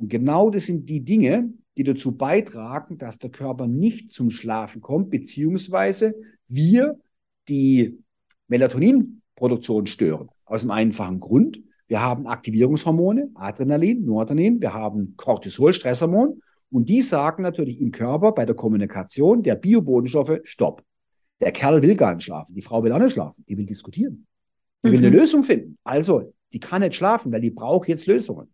[0.00, 4.80] Und genau das sind die Dinge, die dazu beitragen, dass der Körper nicht zum Schlafen
[4.80, 6.14] kommt, beziehungsweise
[6.48, 6.98] wir
[7.48, 7.98] die
[8.48, 10.30] Melatoninproduktion stören.
[10.46, 17.02] Aus dem einfachen Grund, wir haben Aktivierungshormone, Adrenalin, Noradrenalin, wir haben Cortisol, Stresshormon und die
[17.02, 20.82] sagen natürlich im Körper bei der Kommunikation der Biobodenstoffe, stopp.
[21.40, 24.26] Der Kerl will gar nicht schlafen, die Frau will auch nicht schlafen, die will diskutieren.
[24.82, 24.92] Die mhm.
[24.92, 25.16] will eine mhm.
[25.16, 25.78] Lösung finden.
[25.84, 28.52] Also, die kann nicht schlafen, weil die braucht jetzt Lösungen.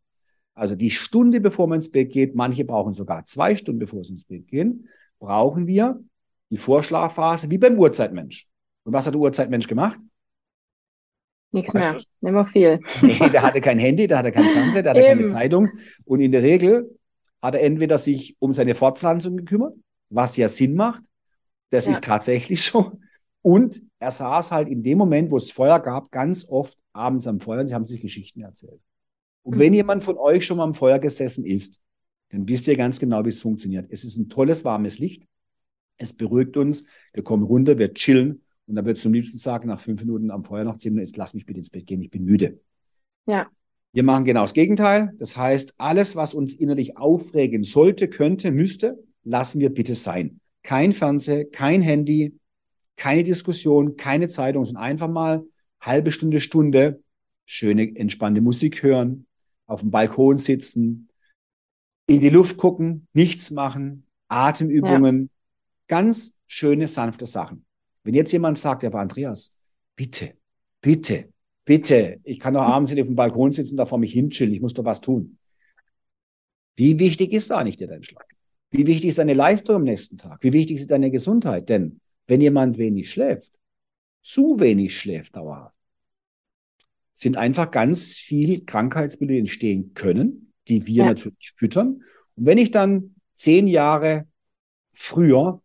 [0.56, 4.12] Also die Stunde, bevor man ins Bett geht, manche brauchen sogar zwei Stunden, bevor sie
[4.12, 4.88] ins Bett gehen,
[5.18, 6.02] brauchen wir
[6.50, 8.48] die Vorschlafphase wie beim Urzeitmensch.
[8.84, 10.00] Und was hat der Urzeitmensch gemacht?
[11.52, 12.80] Nichts mehr, nicht mehr viel.
[13.02, 15.20] Nee, der hatte kein Handy, der hatte kein Fernseher, der hatte Eben.
[15.20, 15.68] keine Zeitung.
[16.04, 16.98] Und in der Regel
[17.42, 19.74] hat er entweder sich um seine Fortpflanzung gekümmert,
[20.08, 21.04] was ja Sinn macht.
[21.70, 21.92] Das ja.
[21.92, 22.98] ist tatsächlich so.
[23.42, 27.40] Und er saß halt in dem Moment, wo es Feuer gab, ganz oft abends am
[27.40, 28.80] Feuer und sie haben sich Geschichten erzählt.
[29.46, 29.60] Und mhm.
[29.60, 31.80] wenn jemand von euch schon mal am Feuer gesessen ist,
[32.30, 33.86] dann wisst ihr ganz genau, wie es funktioniert.
[33.90, 35.24] Es ist ein tolles, warmes Licht.
[35.98, 36.86] Es beruhigt uns.
[37.12, 40.42] Wir kommen runter, wir chillen und dann wird zum liebsten sagen, nach fünf Minuten am
[40.42, 42.60] Feuer, nach zehn Minuten, jetzt lass mich bitte ins Bett gehen, ich bin müde.
[43.26, 43.46] Ja.
[43.92, 45.12] Wir machen genau das Gegenteil.
[45.16, 50.40] Das heißt, alles, was uns innerlich aufregen sollte, könnte, müsste, lassen wir bitte sein.
[50.64, 52.34] Kein Fernseher, kein Handy,
[52.96, 55.44] keine Diskussion, keine Zeitung, sondern einfach mal
[55.80, 57.00] halbe Stunde, Stunde
[57.44, 59.26] schöne, entspannte Musik hören,
[59.66, 61.08] auf dem Balkon sitzen,
[62.06, 65.28] in die Luft gucken, nichts machen, Atemübungen, ja.
[65.88, 67.64] ganz schöne, sanfte Sachen.
[68.04, 69.58] Wenn jetzt jemand sagt, aber Andreas,
[69.96, 70.34] bitte,
[70.80, 71.32] bitte,
[71.64, 74.74] bitte, ich kann doch abends auf dem Balkon sitzen, da vor mich hinchillen, ich muss
[74.74, 75.38] doch was tun.
[76.76, 78.22] Wie wichtig ist da nicht dein Schlaf?
[78.70, 80.42] Wie wichtig ist deine Leistung am nächsten Tag?
[80.42, 81.68] Wie wichtig ist deine Gesundheit?
[81.68, 83.52] Denn wenn jemand wenig schläft,
[84.22, 85.75] zu wenig schläft dauerhaft,
[87.16, 91.06] sind einfach ganz viel Krankheitsbilder entstehen können, die wir ja.
[91.06, 92.02] natürlich füttern.
[92.36, 94.26] Und wenn ich dann zehn Jahre
[94.92, 95.62] früher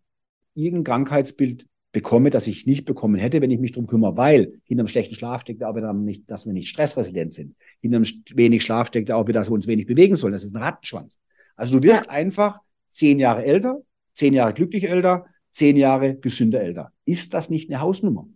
[0.56, 4.88] irgendein Krankheitsbild bekomme, das ich nicht bekommen hätte, wenn ich mich darum kümmere, weil hinterm
[4.88, 7.56] schlechten Schlaf steckt auch wieder, nicht, dass wir nicht stressresilient sind.
[7.82, 10.32] Hinterm wenig Schlaf steckt auch wieder, dass wir uns wenig bewegen sollen.
[10.32, 11.20] Das ist ein Rattenschwanz.
[11.58, 12.12] Also du wirst ja.
[12.12, 12.60] einfach
[12.92, 13.82] zehn Jahre älter,
[14.14, 16.94] zehn Jahre glücklich älter, zehn Jahre gesünder älter.
[17.04, 18.28] Ist das nicht eine Hausnummer?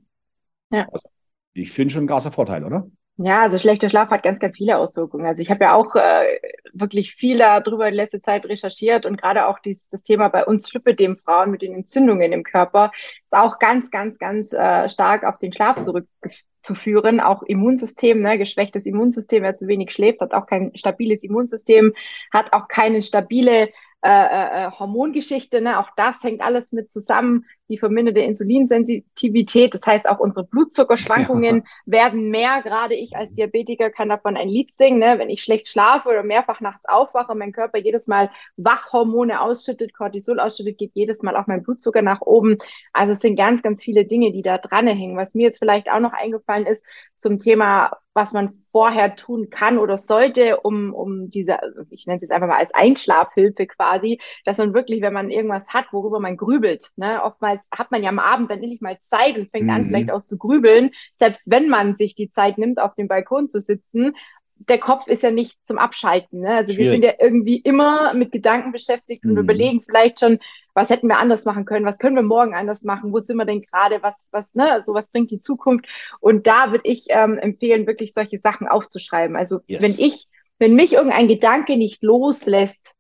[0.73, 0.86] Ja.
[0.91, 1.08] Also,
[1.54, 2.89] ich finde schon ein großer Vorteil, oder?
[3.17, 5.25] Ja, also schlechter Schlaf hat ganz, ganz viele Auswirkungen.
[5.25, 6.38] Also ich habe ja auch äh,
[6.73, 10.67] wirklich viel darüber in letzter Zeit recherchiert und gerade auch dies, das Thema bei uns
[10.69, 12.91] Schlüppedem-Frauen mit den Entzündungen im Körper
[13.23, 17.21] ist auch ganz, ganz, ganz äh, stark auf den Schlaf zurückzuführen.
[17.21, 21.93] Auch Immunsystem, ne, geschwächtes Immunsystem, wer zu wenig schläft, hat auch kein stabiles Immunsystem,
[22.34, 23.69] hat auch keine stabile
[24.06, 25.80] äh, äh, äh, Hormongeschichte, ne?
[25.80, 31.63] auch das hängt alles mit zusammen, die verminderte Insulinsensitivität, das heißt auch unsere Blutzuckerschwankungen ja.
[31.86, 35.15] werden mehr, gerade ich als Diabetiker kann davon ein Lied singen, ne?
[35.17, 40.39] wenn ich schlecht schlafe oder mehrfach nachts aufwache, mein Körper jedes Mal Wachhormone ausschüttet, Cortisol
[40.39, 42.58] ausschüttet, geht jedes Mal auch mein Blutzucker nach oben,
[42.93, 45.17] also es sind ganz, ganz viele Dinge, die da dran hängen.
[45.17, 46.84] Was mir jetzt vielleicht auch noch eingefallen ist
[47.17, 51.58] zum Thema was man vorher tun kann oder sollte, um, um diese,
[51.91, 55.73] ich nenne es jetzt einfach mal als Einschlafhilfe quasi, dass man wirklich, wenn man irgendwas
[55.73, 59.37] hat, worüber man grübelt, ne, oftmals hat man ja am Abend dann endlich mal Zeit
[59.37, 59.71] und fängt mhm.
[59.71, 63.47] an, vielleicht auch zu grübeln, selbst wenn man sich die Zeit nimmt, auf dem Balkon
[63.47, 64.15] zu sitzen,
[64.57, 66.41] der Kopf ist ja nicht zum Abschalten.
[66.41, 66.55] Ne?
[66.55, 66.85] Also Schwierig.
[66.85, 69.39] wir sind ja irgendwie immer mit Gedanken beschäftigt und mhm.
[69.39, 70.39] überlegen vielleicht schon,
[70.73, 73.45] was hätten wir anders machen können, was können wir morgen anders machen, wo sind wir
[73.45, 75.85] denn gerade, was, was, ne, so was bringt die Zukunft.
[76.19, 79.35] Und da würde ich ähm, empfehlen, wirklich solche Sachen aufzuschreiben.
[79.35, 79.81] Also yes.
[79.81, 82.93] wenn ich, wenn mich irgendein Gedanke nicht loslässt,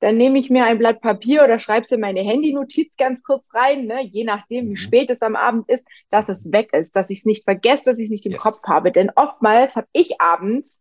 [0.00, 3.52] dann nehme ich mir ein Blatt Papier oder schreibe es in meine Handynotiz ganz kurz
[3.54, 4.76] rein, ne, je nachdem, wie mhm.
[4.76, 7.98] spät es am Abend ist, dass es weg ist, dass ich es nicht vergesse, dass
[7.98, 8.42] ich es nicht im yes.
[8.42, 8.92] Kopf habe.
[8.92, 10.80] Denn oftmals habe ich abends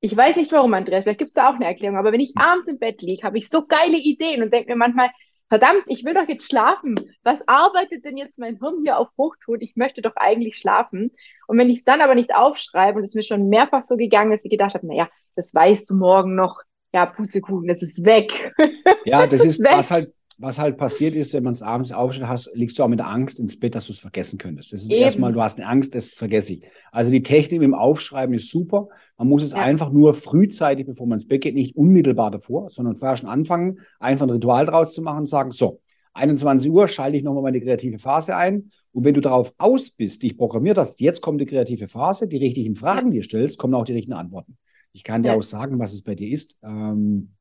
[0.00, 2.36] ich weiß nicht warum, Andreas, vielleicht gibt es da auch eine Erklärung, aber wenn ich
[2.36, 5.10] abends im Bett liege, habe ich so geile Ideen und denke mir manchmal,
[5.48, 6.94] verdammt, ich will doch jetzt schlafen.
[7.22, 9.62] Was arbeitet denn jetzt mein Hirn hier auf Hochtod?
[9.62, 11.12] Ich möchte doch eigentlich schlafen.
[11.46, 14.32] Und wenn ich es dann aber nicht aufschreibe und es mir schon mehrfach so gegangen
[14.32, 16.62] ist, dass ich gedacht habe, naja, das weißt du morgen noch.
[16.96, 18.54] Ja, Pustekuchen, das ist weg.
[19.04, 22.50] Ja, das ist, was halt was halt passiert ist, wenn man es abends aufsteht, hast,
[22.54, 24.72] liegst du auch mit der Angst ins Bett, dass du es vergessen könntest.
[24.72, 25.02] Das ist Eben.
[25.02, 26.62] erstmal, du hast eine Angst, das vergesse ich.
[26.92, 28.88] Also die Technik mit dem Aufschreiben ist super.
[29.18, 29.58] Man muss es Ja.
[29.58, 33.78] einfach nur frühzeitig, bevor man ins Bett geht, nicht unmittelbar davor, sondern vorher schon anfangen,
[33.98, 35.80] einfach ein Ritual draus zu machen und sagen, so,
[36.14, 38.70] 21 Uhr schalte ich nochmal meine kreative Phase ein.
[38.92, 42.38] Und wenn du darauf aus bist, dich programmiert hast, jetzt kommt die kreative Phase, die
[42.38, 44.56] richtigen Fragen dir stellst, kommen auch die richtigen Antworten.
[44.96, 45.34] Ich kann dir Ja.
[45.34, 46.56] auch sagen, was es bei dir ist.
[46.62, 47.34] Ähm,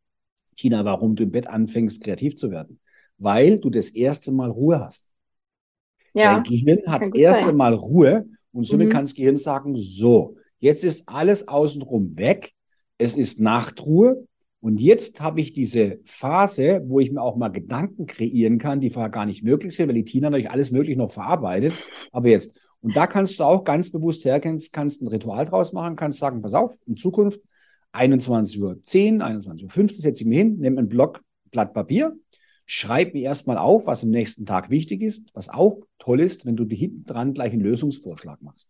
[0.58, 2.82] Tina, warum du im Bett anfängst, kreativ zu werden.
[3.18, 5.10] Weil du das erste Mal Ruhe hast.
[6.14, 7.56] Ja, Dein Gehirn hat das erste sein.
[7.56, 8.92] Mal Ruhe und somit Mhm.
[8.92, 12.54] kann das Gehirn sagen, so, jetzt ist alles außenrum weg,
[12.98, 14.28] es ist Nachtruhe
[14.60, 18.90] und jetzt habe ich diese Phase, wo ich mir auch mal Gedanken kreieren kann, die
[18.90, 21.80] vorher gar nicht möglich sind, weil die Tina natürlich alles möglich noch verarbeitet,
[22.12, 22.60] aber jetzt.
[22.86, 26.44] Und da kannst du auch ganz bewusst hergehen, kannst ein Ritual draus machen, kannst sagen,
[26.44, 27.42] pass auf, in Zukunft
[27.94, 32.16] 21.10 Uhr, 21.15 Uhr setze ich mir hin, nehme ein Block, Blatt Papier,
[32.68, 36.56] schreib mir erstmal auf, was am nächsten Tag wichtig ist, was auch toll ist, wenn
[36.56, 38.70] du dir hinten dran gleich einen Lösungsvorschlag machst.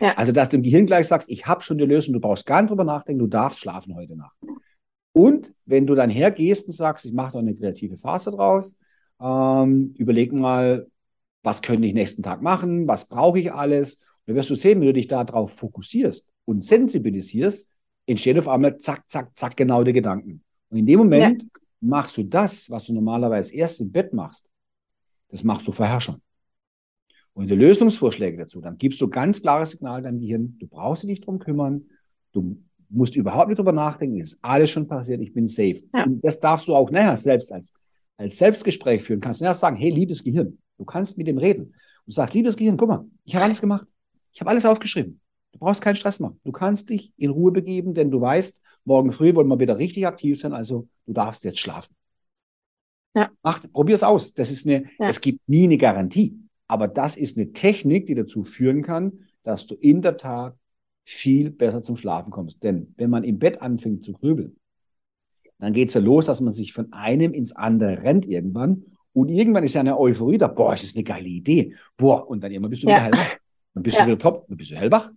[0.00, 0.14] Ja.
[0.16, 2.60] Also, dass du im Gehirn gleich sagst, ich habe schon die Lösung, du brauchst gar
[2.60, 4.36] nicht drüber nachdenken, du darfst schlafen heute Nacht.
[5.12, 8.76] Und wenn du dann hergehst und sagst, ich mache doch eine kreative Phase draus,
[9.20, 10.88] ähm, überleg mal,
[11.44, 13.96] was könnte ich nächsten Tag machen, was brauche ich alles.
[13.96, 17.68] Und dann wirst du sehen, wenn du dich darauf fokussierst und sensibilisierst,
[18.06, 20.42] entstehen auf einmal zack, zack, zack genau die Gedanken.
[20.70, 21.46] Und in dem Moment
[21.80, 24.48] machst du das, was du normalerweise erst im Bett machst,
[25.28, 26.20] das machst du vorher schon.
[27.34, 31.10] Und die Lösungsvorschläge dazu, dann gibst du ganz klares Signal deinem Gehirn, du brauchst dich
[31.10, 31.82] nicht drum kümmern,
[32.32, 32.56] du
[32.88, 35.82] musst überhaupt nicht drüber nachdenken, es ist alles schon passiert, ich bin safe.
[35.92, 36.04] Ja.
[36.04, 37.72] Und das darfst du auch nachher selbst als,
[38.16, 39.20] als Selbstgespräch führen.
[39.20, 41.74] Kannst nachher sagen, hey, liebes Gehirn, du kannst mit dem reden.
[42.06, 43.86] Und sagst, liebes Gehirn, guck mal, ich habe alles gemacht.
[44.32, 45.20] Ich habe alles aufgeschrieben.
[45.52, 46.40] Du brauchst keinen Stress machen.
[46.44, 50.06] Du kannst dich in Ruhe begeben, denn du weißt, morgen früh wollen wir wieder richtig
[50.06, 51.94] aktiv sein, also du darfst jetzt schlafen.
[53.14, 53.30] Ja.
[53.42, 54.34] Mach, probier's aus.
[54.34, 55.08] Das ist eine, Ja.
[55.08, 56.36] es gibt nie eine Garantie.
[56.66, 60.56] Aber das ist eine Technik, die dazu führen kann, dass du in der Tat
[61.04, 62.62] viel besser zum Schlafen kommst.
[62.62, 64.56] Denn wenn man im Bett anfängt zu grübeln,
[65.58, 68.84] dann geht's ja los, dass man sich von einem ins andere rennt irgendwann.
[69.14, 70.48] Und irgendwann ist ja eine Euphorie da.
[70.48, 71.74] Boah, ist das eine geile Idee.
[71.96, 72.96] Boah, und dann irgendwann bist du Ja.
[72.96, 73.38] wieder hellwach.
[73.74, 74.02] Dann bist Ja.
[74.04, 75.10] du wieder top, dann bist du hellwach.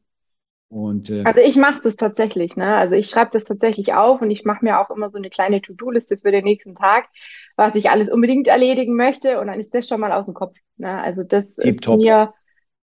[0.70, 2.76] Und äh, Also ich mache das tatsächlich, ne?
[2.76, 5.62] Also ich schreibe das tatsächlich auf und ich mache mir auch immer so eine kleine
[5.62, 7.08] To-Do-Liste für den nächsten Tag,
[7.56, 10.56] was ich alles unbedingt erledigen möchte und dann ist das schon mal aus dem Kopf,
[10.78, 11.02] ne?
[11.02, 12.00] Also das ist Tipptopp.
[12.00, 12.34] mir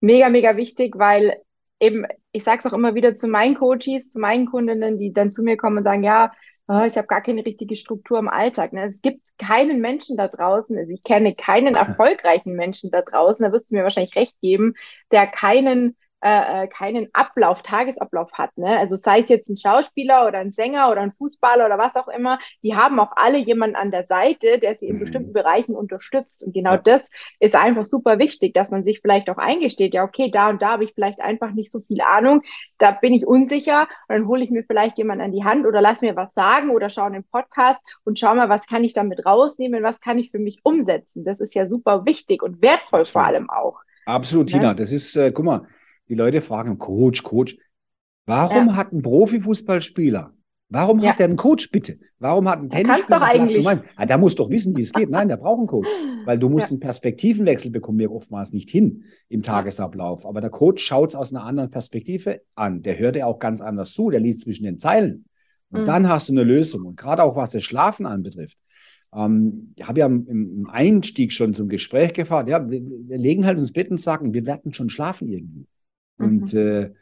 [0.00, 1.36] mega, mega wichtig, weil
[1.80, 5.32] eben, ich sage es auch immer wieder zu meinen Coaches, zu meinen Kundinnen, die dann
[5.32, 6.32] zu mir kommen und sagen, ja,
[6.68, 8.72] oh, ich habe gar keine richtige Struktur im Alltag.
[8.72, 8.84] Ne?
[8.84, 13.52] Es gibt keinen Menschen da draußen, also ich kenne keinen erfolgreichen Menschen da draußen, da
[13.52, 14.74] wirst du mir wahrscheinlich recht geben,
[15.10, 18.56] der keinen äh, äh, keinen Ablauf, Tagesablauf hat.
[18.56, 18.78] Ne?
[18.78, 22.08] Also sei es jetzt ein Schauspieler oder ein Sänger oder ein Fußballer oder was auch
[22.08, 25.00] immer, die haben auch alle jemanden an der Seite, der sie in Mhm.
[25.00, 26.42] bestimmten Bereichen unterstützt.
[26.42, 26.78] Und genau Ja.
[26.78, 27.02] das
[27.40, 30.70] ist einfach super wichtig, dass man sich vielleicht auch eingesteht, ja, okay, da und da
[30.70, 32.42] habe ich vielleicht einfach nicht so viel Ahnung,
[32.78, 35.80] da bin ich unsicher und dann hole ich mir vielleicht jemanden an die Hand oder
[35.82, 39.26] lass mir was sagen oder schaue einen Podcast und schau mal, was kann ich damit
[39.26, 41.24] rausnehmen, was kann ich für mich umsetzen.
[41.24, 43.80] Das ist ja super wichtig und wertvoll vor allem auch.
[44.06, 44.52] Absolut, Ne?
[44.52, 44.74] Tina.
[44.74, 45.66] Das ist, äh, guck mal,
[46.08, 47.56] die Leute fragen, Coach, Coach,
[48.26, 50.32] warum hat ein Profifußballspieler,
[50.68, 51.10] warum Ja.
[51.10, 51.98] hat der einen Coach bitte?
[52.18, 53.66] Warum hat ein Er Tennisspieler doch eigentlich.
[53.96, 55.10] Ah, der muss doch wissen, wie es geht.
[55.10, 55.88] Nein, der braucht einen Coach,
[56.24, 56.70] weil du musst Ja.
[56.70, 60.24] einen Perspektivenwechsel bekommen, wir oftmals nicht hin im Tagesablauf.
[60.26, 62.82] Aber der Coach schaut es aus einer anderen Perspektive an.
[62.82, 65.26] Der hört ja auch ganz anders zu, der liest zwischen den Zeilen.
[65.70, 65.84] Und Mhm.
[65.86, 66.86] dann hast du eine Lösung.
[66.86, 68.56] Und gerade auch was das Schlafen anbetrifft.
[69.14, 72.46] Ähm, ich habe ja im, im Einstieg schon zum Gespräch gefahren.
[72.48, 75.66] Ja, wir, wir legen halt ins Bett und sagen, wir werden schon schlafen irgendwie.
[76.16, 76.92] Und äh,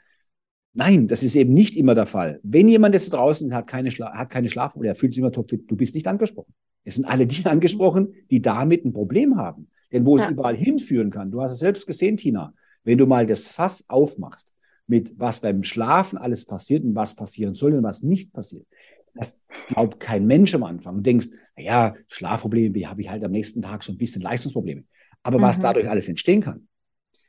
[0.75, 2.40] nein, das ist eben nicht immer der Fall.
[2.42, 5.70] Wenn jemand jetzt draußen hat keine, Schla hat keine Schlafprobleme, er fühlt sich immer topfit,
[5.70, 6.55] du bist nicht angesprochen.
[6.85, 9.68] Es sind alle die angesprochen, die damit ein Problem haben.
[9.92, 10.31] Denn wo es Ja.
[10.31, 14.55] überall hinführen kann, du hast es selbst gesehen, Tina, wenn du mal das Fass aufmachst,
[14.87, 18.66] mit was beim Schlafen alles passiert und was passieren soll und was nicht passiert.
[19.14, 20.96] Das glaubt kein Mensch am Anfang.
[20.96, 24.85] Du denkst, naja, Schlafprobleme, habe ich halt am nächsten Tag so ein bisschen Leistungsprobleme.
[25.22, 25.62] Aber was Mhm.
[25.62, 26.66] dadurch alles entstehen kann,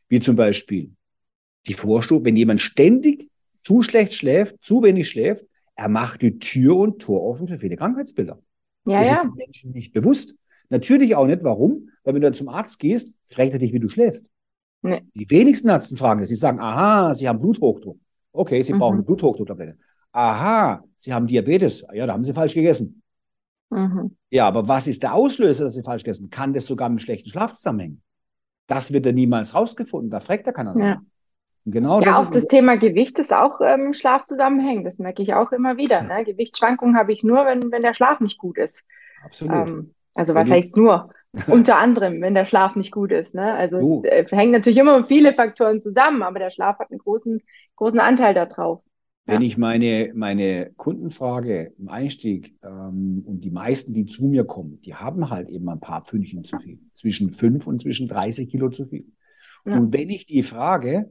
[0.08, 0.92] wie zum Beispiel
[1.68, 3.30] die Vorstufe, wenn jemand ständig
[3.64, 5.46] zu schlecht schläft, zu wenig schläft,
[5.76, 8.40] er macht die Tür und Tor offen für viele Krankheitsbilder.
[8.86, 9.16] Ja, das ja.
[9.16, 10.36] ist den Menschen nicht bewusst.
[10.70, 11.44] Natürlich auch nicht.
[11.44, 11.90] Warum?
[12.04, 14.28] Weil wenn du dann zum Arzt gehst, fragt er dich, wie du schläfst.
[14.82, 15.02] Nee.
[15.14, 16.30] Die wenigsten Ärzte fragen das.
[16.30, 17.98] Sie sagen, aha, Sie haben Bluthochdruck.
[18.34, 18.80] Okay, Sie Mhm.
[18.80, 19.78] brauchen eine Bluthochdrucktablette.
[20.12, 21.86] Aha, Sie haben Diabetes.
[21.94, 23.02] Ja, da haben Sie falsch gegessen.
[23.70, 24.16] Mhm.
[24.30, 26.30] Ja, aber was ist der Auslöser, dass Sie falsch gegessen?
[26.30, 28.02] Kann das sogar mit schlechten Schlaf zusammenhängen?
[28.68, 30.10] Das wird er niemals rausgefunden.
[30.10, 30.96] Da fragt er keiner Ja.
[30.96, 31.02] nach.
[31.66, 34.86] Genau Ja, das auch das Thema Gewicht ist auch ähm, im Schlaf zusammenhängend.
[34.86, 36.02] Das merke ich auch immer wieder.
[36.02, 36.24] Ne?
[36.26, 38.84] Gewichtsschwankungen habe ich nur, wenn, wenn der Schlaf nicht gut ist.
[39.24, 39.70] absolut.
[39.70, 41.10] Ähm, also Wenn was du- heißt nur?
[41.48, 43.34] Unter anderem, wenn der Schlaf nicht gut ist.
[43.34, 43.56] Ne?
[43.56, 44.04] Also uh.
[44.04, 47.42] es hängen natürlich immer viele Faktoren zusammen, aber der Schlaf hat einen großen,
[47.76, 48.84] großen Anteil darauf.
[49.26, 49.48] Wenn ja.
[49.48, 54.80] ich meine, meine Kunden frage im Einstieg ähm, und die meisten, die zu mir kommen,
[54.82, 56.80] die haben halt eben ein paar Pfündchen zu viel.
[56.94, 59.06] Zwischen 5 und zwischen 30 Kilo zu viel.
[59.66, 59.78] Ja.
[59.78, 61.10] Und wenn ich die frage,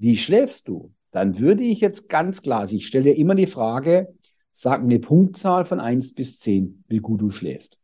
[0.00, 0.92] wie schläfst du?
[1.10, 4.12] Dann würde ich jetzt ganz klar, also ich stelle dir immer die Frage,
[4.50, 7.80] sag eine Punktzahl von 1 bis 10, wie gut du schläfst.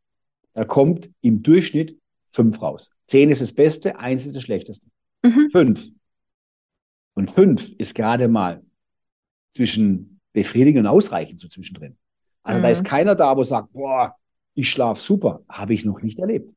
[0.54, 1.98] Da kommt im Durchschnitt
[2.30, 2.90] 5 raus.
[3.08, 4.86] 10 ist das Beste, 1 ist das Schlechteste.
[5.22, 5.52] 5.
[5.54, 5.96] Mhm.
[7.14, 8.62] Und 5 ist gerade mal
[9.50, 11.96] zwischen befriedigend und ausreichend so zwischendrin.
[12.42, 12.62] Also mhm.
[12.62, 12.86] da ist mhm.
[12.86, 14.14] keiner da, wo sagt, boah,
[14.54, 15.42] ich schlafe super.
[15.48, 16.50] Habe ich noch nicht erlebt.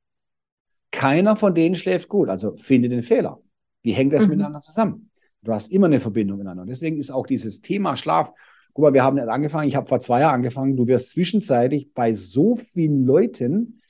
[0.91, 2.29] Keiner von denen schläft gut.
[2.29, 3.41] Also finde den Fehler.
[3.81, 4.31] Wie hängt das mhm.
[4.31, 5.08] miteinander zusammen?
[5.41, 6.63] Du hast immer eine Verbindung miteinander.
[6.63, 8.32] Und deswegen ist auch dieses Thema Schlaf.
[8.73, 11.93] Guck mal, wir haben jetzt angefangen, ich habe vor zwei Jahren angefangen, du wirst zwischenzeitlich
[11.93, 13.82] bei so vielen Leuten,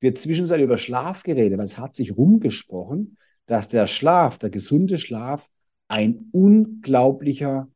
[0.00, 3.16] wird zwischenzeitlich über Schlaf geredet, weil es hat sich rumgesprochen,
[3.46, 5.48] dass der Schlaf, der gesunde Schlaf,
[5.88, 7.68] ein unglaublicher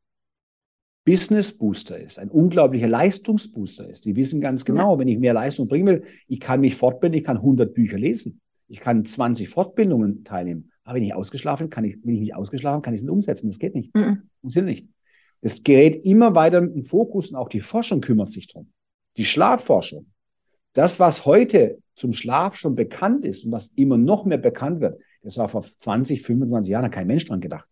[1.05, 4.05] Business Booster ist, ein unglaublicher Leistungsbooster ist.
[4.05, 7.25] Die wissen ganz genau, wenn ich mehr Leistung bringen will, ich kann mich fortbilden, ich
[7.25, 10.70] kann 100 Bücher lesen, ich kann 20 Fortbildungen teilnehmen.
[10.91, 13.47] Aber wenn ich ausgeschlafen kann ich, bin ich nicht ausgeschlafen, kann ich es nicht umsetzen.
[13.47, 13.95] Das geht nicht.
[13.95, 14.29] Mhm.
[14.41, 14.89] Funktioniert nicht.
[15.41, 18.73] Das gerät immer weiter im Fokus und auch die Forschung kümmert sich darum.
[19.17, 20.07] Die Schlafforschung.
[20.73, 25.01] Das, was heute zum Schlaf schon bekannt ist und was immer noch mehr bekannt wird,
[25.23, 27.69] das war vor 20, 25 Jahren kein Mensch dran gedacht.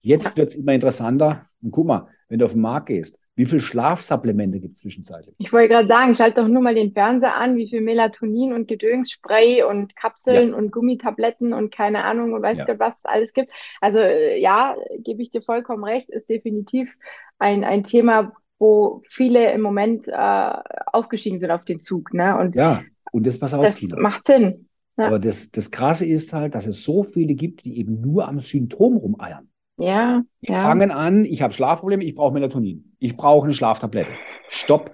[0.00, 1.50] Jetzt wird es immer interessanter.
[1.62, 5.34] Und guck mal, wenn du auf den Markt gehst, wie viel Schlafsupplemente gibt es zwischenzeitlich?
[5.38, 8.68] Ich wollte gerade sagen, schalt doch nur mal den Fernseher an, wie viel Melatonin und
[8.68, 10.56] Gedönsspray und Kapseln ja.
[10.56, 12.64] und Gummitabletten und keine Ahnung und weiß ja.
[12.64, 13.50] Gott, was es alles gibt.
[13.80, 16.94] Also ja, gebe ich dir vollkommen recht, ist definitiv
[17.38, 20.52] ein, ein Thema, wo viele im Moment äh,
[20.86, 22.14] aufgestiegen sind auf den Zug.
[22.14, 22.38] Ne?
[22.38, 23.98] Und ja, und das pass auf, das Tina.
[23.98, 24.68] macht Sinn.
[24.96, 25.06] Ja.
[25.06, 28.38] Aber das, das Krasse ist halt, dass es so viele gibt, die eben nur am
[28.38, 29.48] Symptom rumeiern.
[29.76, 30.22] Ja.
[30.42, 30.62] Die ja.
[30.62, 32.96] fangen an, ich habe Schlafprobleme, ich brauche Melatonin.
[32.98, 34.10] Ich brauche eine Schlaftablette.
[34.48, 34.92] Stopp,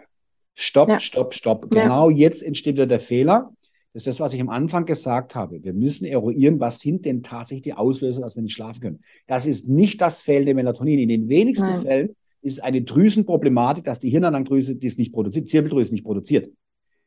[0.54, 1.00] stopp, ja.
[1.00, 1.70] stopp, stopp.
[1.70, 2.16] Genau ja.
[2.16, 3.52] jetzt entsteht wieder der Fehler.
[3.92, 5.62] Das ist das, was ich am Anfang gesagt habe.
[5.64, 9.00] Wir müssen eruieren, was sind denn tatsächlich die Auslöser, dass wir nicht schlafen können.
[9.26, 11.00] Das ist nicht das fehlende Melatonin.
[11.00, 11.82] In den wenigsten Nein.
[11.82, 16.52] Fällen ist es eine Drüsenproblematik, dass die Hirnanhangdrüse das nicht produziert, Zirbeldrüse nicht produziert.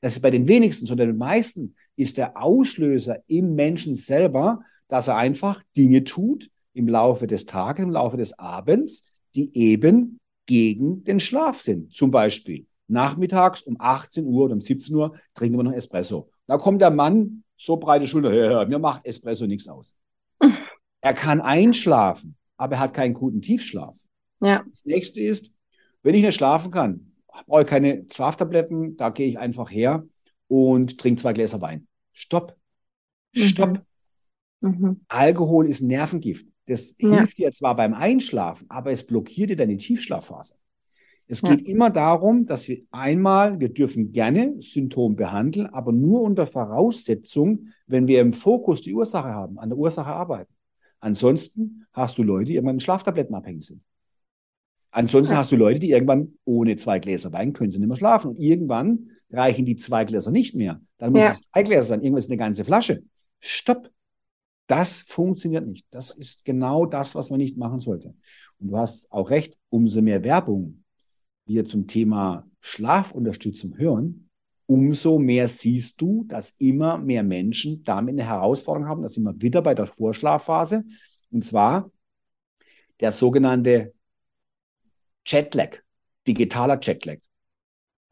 [0.01, 5.07] Das ist bei den wenigsten, sondern den meisten ist der Auslöser im Menschen selber, dass
[5.07, 11.03] er einfach Dinge tut, im Laufe des Tages, im Laufe des Abends, die eben gegen
[11.03, 11.93] den Schlaf sind.
[11.93, 16.29] Zum Beispiel nachmittags um 18 Uhr oder um 17 Uhr trinken wir noch Espresso.
[16.47, 19.97] Da kommt der Mann, so breite Schulter, ja, ja, mir macht Espresso nichts aus.
[21.05, 23.97] Er kann einschlafen, aber er hat keinen guten Tiefschlaf.
[24.39, 24.63] Ja.
[24.69, 25.53] Das nächste ist,
[26.01, 27.12] wenn ich nicht schlafen kann,
[27.45, 30.07] brauche ich keine Schlaftabletten, da gehe ich einfach her
[30.47, 31.89] und trinke zwei Gläser Wein.
[32.13, 32.55] Stopp.
[33.33, 33.81] Stopp.
[34.62, 34.69] Mhm.
[34.69, 35.01] Mhm.
[35.09, 36.47] Alkohol ist Nervengift.
[36.65, 37.10] Das ja.
[37.10, 40.56] hilft dir zwar beim Einschlafen, aber es blockiert dir deine Tiefschlafphase.
[41.28, 41.73] Es geht ja.
[41.73, 48.08] immer darum, dass wir einmal, wir dürfen gerne Symptom behandeln, aber nur unter Voraussetzung, wenn
[48.08, 50.54] wir im Fokus die Ursache haben, an der Ursache arbeiten.
[50.99, 53.82] Ansonsten hast du Leute, die irgendwann Schlaftabletten abhängig sind.
[54.91, 55.39] Ansonsten ja.
[55.39, 58.32] hast du Leute, die irgendwann ohne zwei Gläser Wein können sie nicht mehr schlafen.
[58.32, 60.82] Und irgendwann reichen die zwei Gläser nicht mehr.
[60.99, 62.02] Dann muss es drei Gläser sein.
[62.02, 63.02] Irgendwann ist eine ganze Flasche.
[63.39, 63.89] Stopp.
[64.67, 65.86] Das funktioniert nicht.
[65.91, 68.15] Das ist genau das, was man nicht machen sollte.
[68.60, 70.84] Und du hast auch recht, umso mehr Werbung
[71.45, 74.30] wir zum Thema Schlafunterstützung hören,
[74.65, 79.02] umso mehr siehst du, dass immer mehr Menschen damit eine Herausforderung haben.
[79.04, 80.86] Das sind wir wieder bei der Vorschlafphase.
[81.32, 81.91] Und zwar
[82.99, 83.93] der sogenannte
[85.26, 85.80] Jetlag,
[86.26, 87.17] digitaler Jetlag.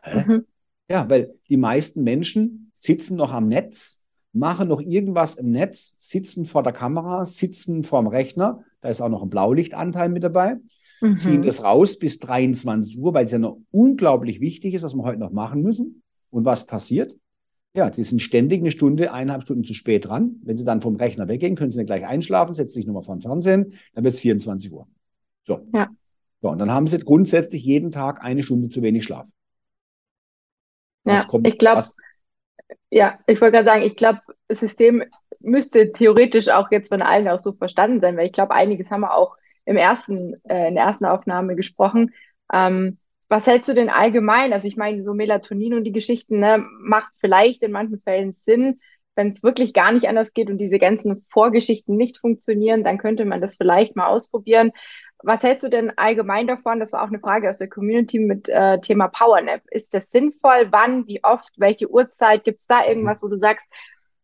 [0.06, 0.46] Mhm.
[0.90, 4.01] Ja, weil die meisten Menschen sitzen noch am Netz
[4.34, 9.10] machen noch irgendwas im Netz, sitzen vor der Kamera, sitzen vorm Rechner, da ist auch
[9.10, 10.58] noch ein Blaulichtanteil mit dabei,
[11.02, 11.18] mhm.
[11.18, 15.04] ziehen das raus bis 23 Uhr, weil es ja noch unglaublich wichtig ist, was wir
[15.04, 16.04] heute noch machen müssen.
[16.30, 17.18] Und was passiert?
[17.74, 20.38] Ja, die sind ständig eine Stunde, eineinhalb Stunden zu spät dran.
[20.44, 23.16] Wenn sie dann vom Rechner weggehen, können sie dann gleich einschlafen, setzen sich nochmal vor
[23.16, 24.88] den Fernsehen, dann wird es 24 Uhr.
[25.44, 25.60] So.
[25.74, 25.90] Ja.
[26.42, 29.28] So, und dann haben sie grundsätzlich jeden Tag eine Stunde zu wenig Schlaf.
[31.06, 31.84] Ja, kommt, ich glaube,
[32.90, 35.04] ja, ich wollte gerade sagen, ich glaube, das System
[35.40, 39.02] müsste theoretisch auch jetzt von allen auch so verstanden sein, weil ich glaube, einiges haben
[39.02, 42.14] wir auch im ersten, äh, in der ersten Aufnahme gesprochen.
[42.52, 42.98] Ähm,
[43.30, 44.52] was hältst du denn allgemein?
[44.52, 48.82] Also ich meine, so Melatonin und die Geschichten ne, macht vielleicht in manchen Fällen Sinn.
[49.16, 53.26] Wenn es wirklich gar nicht anders geht und diese ganzen Vorgeschichten nicht funktionieren, dann könnte
[53.26, 54.72] man das vielleicht mal ausprobieren.
[55.24, 56.80] Was hältst du denn allgemein davon?
[56.80, 59.62] Das war auch eine Frage aus der Community mit äh, Thema Powernap.
[59.70, 60.68] Ist das sinnvoll?
[60.72, 61.08] Wann?
[61.08, 61.50] Wie oft?
[61.58, 62.44] Welche Uhrzeit?
[62.44, 63.68] Gibt es da irgendwas, wo du sagst,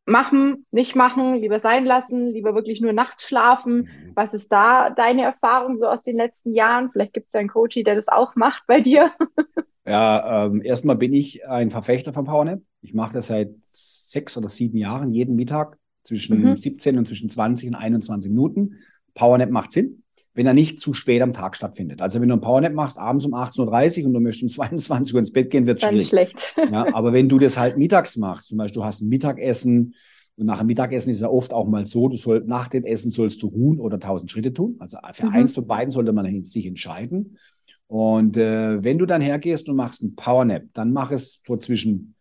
[0.05, 3.81] machen, nicht machen, lieber sein lassen, lieber wirklich nur nachts schlafen?
[3.81, 4.11] Mhm.
[4.15, 6.89] Was ist da deine Erfahrung so aus den letzten Jahren?
[6.91, 9.11] Vielleicht gibt es ja einen Coach, der das auch macht bei dir.
[9.89, 12.61] Ja, ähm, erstmal bin ich ein Verfechter von PowerNap.
[12.81, 16.57] Ich mache das seit sechs oder sieben Jahren, jeden Mittag zwischen mhm.
[16.57, 18.75] 17 und zwischen 20 und 21 Minuten.
[19.13, 20.03] PowerNap macht Sinn,
[20.37, 21.99] wenn er nicht zu spät am Tag stattfindet.
[21.99, 25.15] Also wenn du einen PowerNap machst, abends um 18.30 Uhr und du möchtest um 22
[25.15, 26.07] Uhr ins Bett gehen, wird es schwierig.
[26.07, 26.55] schlecht.
[26.71, 29.95] Ja, aber wenn du das halt mittags machst, zum Beispiel du hast ein Mittagessen
[30.35, 33.09] und nach dem Mittagessen ist ja oft auch mal so, du soll, nach dem Essen
[33.09, 34.75] sollst du ruhen oder 1000 Schritte tun.
[34.77, 35.31] Also für mhm.
[35.31, 37.39] eins von beiden sollte man sich entscheiden.
[37.87, 42.13] Und äh, wenn du dann hergehst und machst einen Powernap, dann mach es so zwischen,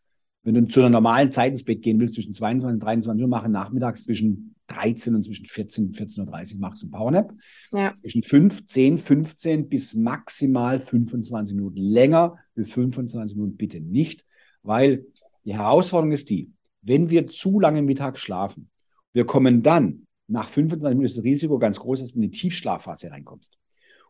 [0.46, 3.28] wenn du zu einer normalen Zeit ins Bett gehen willst, zwischen 22 und 23 Uhr,
[3.28, 7.34] mache nachmittags zwischen 13 und zwischen 14 und 14.30 Uhr machst du einen Powernap.
[7.72, 7.92] Ja.
[7.94, 11.78] Zwischen 5, 10, 15 bis maximal 25 Minuten.
[11.78, 14.24] Länger wie 25 Minuten bitte nicht,
[14.62, 15.04] weil
[15.44, 18.70] die Herausforderung ist die, wenn wir zu lange Mittag schlafen,
[19.12, 22.30] wir kommen dann, nach 25 Minuten ist das Risiko ganz groß, dass du in die
[22.30, 23.58] Tiefschlafphase reinkommst.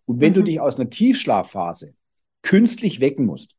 [0.04, 0.34] Und wenn mhm.
[0.34, 1.94] du dich aus einer Tiefschlafphase
[2.42, 3.56] künstlich wecken musst,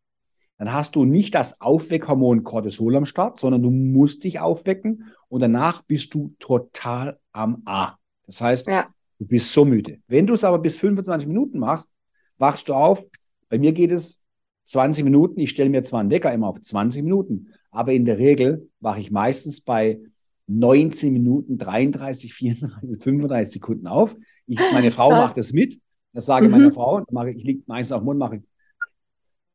[0.58, 5.42] dann hast du nicht das Aufweckhormon Cortisol am Start, sondern du musst dich aufwecken und
[5.42, 7.96] danach bist du total am A.
[8.26, 8.88] Das heißt, ja.
[9.20, 10.00] du bist so müde.
[10.08, 11.90] Wenn du es aber bis 25 Minuten machst,
[12.38, 13.06] wachst du auf.
[13.50, 14.24] Bei mir geht es
[14.66, 15.40] 20 Minuten.
[15.40, 19.00] Ich stelle mir zwar einen Wecker immer auf 20 Minuten, aber in der Regel wache
[19.00, 20.00] ich meistens bei
[20.48, 24.16] 19 Minuten, 33, 34, 35 Sekunden auf.
[24.48, 25.80] Ich, meine Frau macht das mit
[26.18, 26.58] das sage ich mhm.
[26.58, 28.42] meiner Frau, mache ich, liege meistens auf dem Mund, mache ich,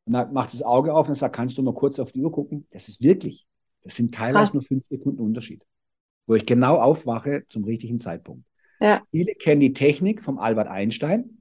[0.05, 2.33] und dann macht das Auge auf und sagt, kannst du mal kurz auf die Uhr
[2.33, 2.67] gucken?
[2.71, 3.47] Das ist wirklich,
[3.83, 4.55] das sind teilweise ah.
[4.55, 5.65] nur fünf Sekunden Unterschied,
[6.27, 8.45] wo ich genau aufwache zum richtigen Zeitpunkt.
[8.81, 9.03] Ja.
[9.11, 11.39] Viele kennen die Technik vom Albert Einstein.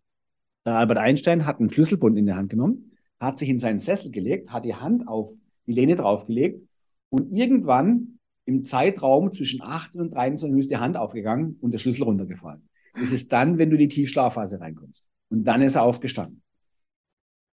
[0.66, 4.12] Der Albert Einstein hat einen Schlüsselbund in der Hand genommen, hat sich in seinen Sessel
[4.12, 5.34] gelegt, hat die Hand auf
[5.66, 6.62] die Lehne draufgelegt
[7.10, 12.04] und irgendwann im Zeitraum zwischen 18 und 23 ist die Hand aufgegangen und der Schlüssel
[12.04, 12.68] runtergefallen.
[13.00, 15.06] Das ist dann, wenn du in die Tiefschlafphase reinkommst.
[15.30, 16.42] Und dann ist er aufgestanden.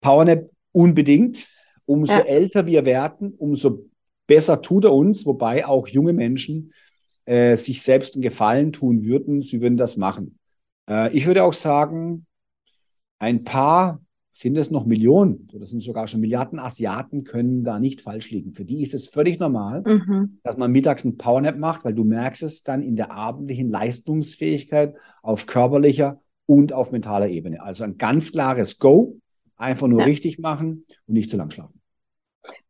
[0.00, 1.49] Powernap unbedingt.
[1.87, 2.20] Umso ja.
[2.20, 3.87] älter wir werden, umso
[4.27, 6.72] besser tut er uns, wobei auch junge Menschen
[7.24, 10.39] äh, sich selbst einen Gefallen tun würden, sie würden das machen.
[10.91, 12.27] Äh, ich würde auch sagen,
[13.18, 14.03] ein paar
[14.33, 18.53] sind es noch Millionen, oder sind sogar schon Milliarden Asiaten können da nicht falsch liegen.
[18.53, 20.41] Für die ist es völlig normal, mhm.
[20.43, 24.95] dass man mittags einen Powernap macht, weil du merkst es dann in der abendlichen Leistungsfähigkeit
[25.22, 27.62] auf körperlicher und auf mentaler Ebene.
[27.62, 29.16] Also ein ganz klares Go,
[29.57, 30.07] einfach nur ja.
[30.07, 31.80] richtig machen und nicht zu lang schlafen.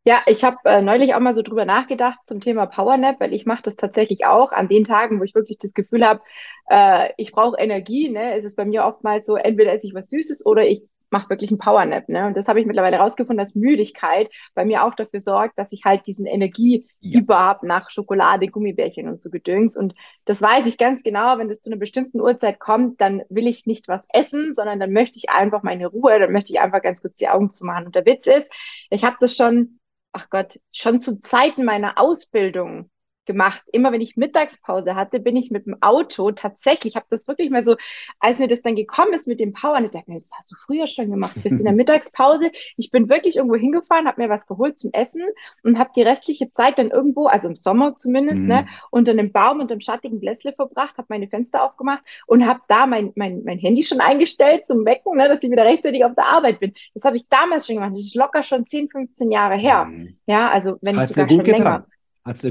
[0.03, 3.45] Ja, ich habe äh, neulich auch mal so drüber nachgedacht zum Thema Powernap, weil ich
[3.45, 6.21] mache das tatsächlich auch an den Tagen, wo ich wirklich das Gefühl habe,
[6.69, 8.09] äh, ich brauche Energie.
[8.09, 8.37] Ne?
[8.37, 11.49] Es ist bei mir oftmals so, entweder esse ich was Süßes oder ich mache wirklich
[11.49, 12.09] einen Powernap.
[12.09, 12.27] Ne?
[12.27, 15.83] Und das habe ich mittlerweile herausgefunden, dass Müdigkeit bei mir auch dafür sorgt, dass ich
[15.85, 17.21] halt diesen Energie ja.
[17.29, 19.77] habe nach Schokolade, Gummibärchen und so Gedöns.
[19.77, 19.93] Und
[20.25, 23.65] das weiß ich ganz genau, wenn das zu einer bestimmten Uhrzeit kommt, dann will ich
[23.65, 27.01] nicht was essen, sondern dann möchte ich einfach meine Ruhe, dann möchte ich einfach ganz
[27.01, 27.85] kurz die Augen zu machen.
[27.85, 28.51] Und der Witz ist,
[28.89, 29.79] ich habe das schon,
[30.11, 32.89] ach Gott, schon zu Zeiten meiner Ausbildung
[33.27, 33.61] gemacht.
[33.71, 37.49] Immer wenn ich Mittagspause hatte, bin ich mit dem Auto tatsächlich, ich habe das wirklich
[37.49, 37.75] mal so,
[38.19, 40.55] als mir das dann gekommen ist mit dem Power, ich dachte mir, das hast du
[40.55, 42.51] früher schon gemacht, bist in der Mittagspause.
[42.77, 45.21] Ich bin wirklich irgendwo hingefahren, habe mir was geholt zum Essen
[45.63, 48.47] und habe die restliche Zeit dann irgendwo, also im Sommer zumindest, mhm.
[48.47, 52.61] ne, unter einem Baum und einem schattigen Blässle verbracht, habe meine Fenster aufgemacht und habe
[52.67, 56.15] da mein, mein, mein Handy schon eingestellt zum Wecken, ne, dass ich wieder rechtzeitig auf
[56.15, 56.73] der Arbeit bin.
[56.93, 57.91] Das habe ich damals schon gemacht.
[57.93, 59.85] Das ist locker schon 10, 15 Jahre her.
[59.85, 60.17] Mhm.
[60.25, 61.63] Ja, also wenn Hat's ich sogar schon getan.
[61.63, 61.87] länger.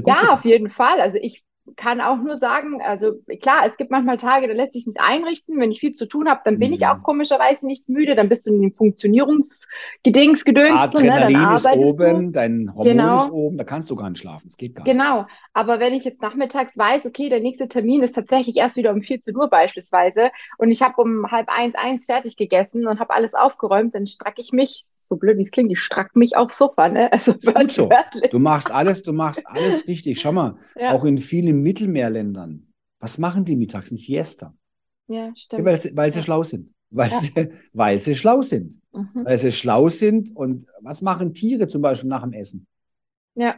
[0.07, 1.01] Ja, auf jeden Fall.
[1.01, 1.43] Also ich
[1.75, 5.59] kann auch nur sagen, also klar, es gibt manchmal Tage, da lässt sich nicht einrichten.
[5.59, 6.75] Wenn ich viel zu tun habe, dann bin mhm.
[6.75, 8.15] ich auch komischerweise nicht müde.
[8.15, 11.59] Dann bist du in dem Funktionierungsgedings gedöns Adrenalin ne?
[11.61, 12.31] dann ist oben, du.
[12.31, 13.17] dein Hormon genau.
[13.17, 14.47] ist oben, da kannst du gar nicht schlafen.
[14.47, 14.91] Es geht gar nicht.
[14.91, 15.25] Genau.
[15.53, 19.01] Aber wenn ich jetzt nachmittags weiß, okay, der nächste Termin ist tatsächlich erst wieder um
[19.01, 23.33] 14 Uhr beispielsweise und ich habe um halb eins, eins fertig gegessen und habe alles
[23.33, 26.89] aufgeräumt, dann stracke ich mich so blöd wie es klingt, ich strack mich aufs Sofa,
[26.89, 27.11] ne?
[27.11, 27.33] Also
[27.69, 27.89] so.
[28.31, 30.19] Du machst alles, du machst alles richtig.
[30.19, 30.93] Schau mal, ja.
[30.93, 32.67] auch in vielen Mittelmeerländern,
[32.99, 33.91] was machen die mittags?
[33.91, 34.53] Ein Siesta.
[35.07, 35.65] Ja, stimmt.
[35.65, 36.23] weil, sie, weil sie ja.
[36.23, 36.73] schlau sind.
[36.89, 37.19] Weil, ja.
[37.19, 38.79] sie, weil sie schlau sind.
[38.93, 39.25] Mhm.
[39.25, 40.35] Weil sie schlau sind.
[40.35, 42.67] Und was machen Tiere zum Beispiel nach dem Essen?
[43.35, 43.55] Ja.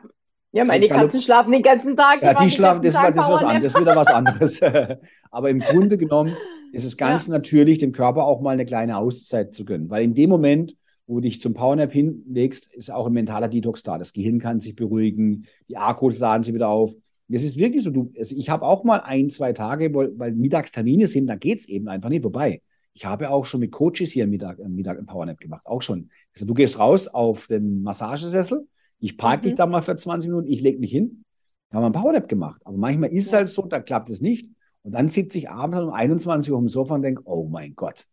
[0.52, 2.24] Ja, meine Katzen schlafen den ganzen Tag.
[2.24, 4.62] Ja, die schlafen, das, Tag das, ist was anderes, das ist wieder was anderes.
[5.32, 6.36] Aber im Grunde genommen
[6.72, 9.92] ist es ganz natürlich, dem Körper auch mal eine kleine Auszeit zu gönnen.
[9.92, 10.76] Weil in dem Moment,
[11.10, 13.98] wo du dich zum Powernap hinlegst, ist auch ein mentaler Detox da.
[13.98, 16.94] Das Gehirn kann sich beruhigen, die Akkus laden sich wieder auf.
[17.28, 17.90] Das ist wirklich so.
[17.90, 21.68] Du, also ich habe auch mal ein, zwei Tage, weil, Mittagstermine sind, da geht es
[21.68, 22.62] eben einfach nicht vorbei.
[22.94, 25.82] Ich habe auch schon mit Coaches hier am Mittag, am Mittag ein Powernap gemacht, auch
[25.82, 26.12] schon.
[26.34, 28.68] Also du gehst raus auf den Massagesessel,
[29.00, 29.50] ich parke mhm.
[29.50, 31.24] dich da mal für 20 Minuten, ich lege mich hin
[31.72, 32.62] Da haben wir einen Powernap gemacht.
[32.66, 34.52] Aber manchmal ist es halt so, da klappt es nicht.
[34.84, 37.76] Und dann sitze ich abends um 21 Uhr auf dem Sofa und denke, oh mein
[37.76, 38.06] Gott,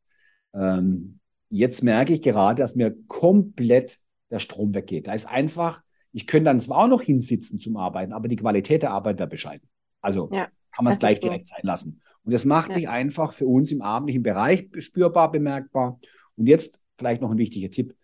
[0.54, 3.98] ähm, jetzt merke ich gerade, dass mir komplett
[4.30, 5.06] der Strom weggeht.
[5.06, 5.82] Da ist einfach,
[6.12, 9.28] ich könnte dann zwar auch noch hinsitzen zum Arbeiten, aber die Qualität der Arbeit wäre
[9.28, 9.68] bescheiden.
[10.00, 11.28] Also ja, kann man es gleich so.
[11.28, 12.00] direkt sein lassen.
[12.24, 12.74] Und das macht ja.
[12.74, 16.00] sich einfach für uns im abendlichen Bereich spürbar, bemerkbar.
[16.36, 17.94] Und jetzt vielleicht noch ein wichtiger Tipp.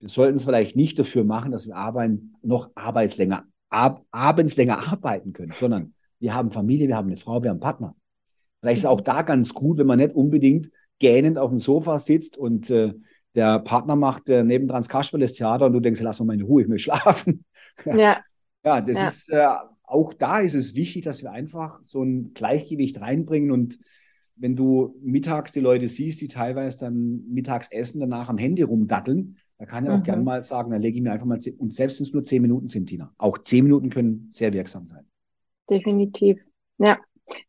[0.00, 4.86] Wir sollten es vielleicht nicht dafür machen, dass wir arbeiten, noch arbeitslänger, ab, abends länger
[4.92, 7.96] arbeiten können, sondern wir haben Familie, wir haben eine Frau, wir haben einen Partner.
[8.60, 11.98] Vielleicht ist es auch da ganz gut, wenn man nicht unbedingt gähnend auf dem Sofa
[11.98, 12.94] sitzt und äh,
[13.34, 16.68] der Partner macht äh, nebendran das Kasperles-Theater und du denkst, lass mal in Ruhe, ich
[16.68, 17.44] will schlafen.
[17.84, 18.22] Ja.
[18.64, 19.08] ja, das ja.
[19.08, 19.48] ist, äh,
[19.82, 23.80] auch da ist es wichtig, dass wir einfach so ein Gleichgewicht reinbringen und
[24.36, 29.38] wenn du mittags die Leute siehst, die teilweise dann mittags essen, danach am Handy rumdatteln,
[29.58, 30.02] da kann ich auch mhm.
[30.04, 32.42] gerne mal sagen, dann lege ich mir einfach mal, und selbst wenn es nur zehn
[32.42, 35.04] Minuten sind, Tina, auch zehn Minuten können sehr wirksam sein.
[35.68, 36.38] Definitiv.
[36.78, 36.98] Ja,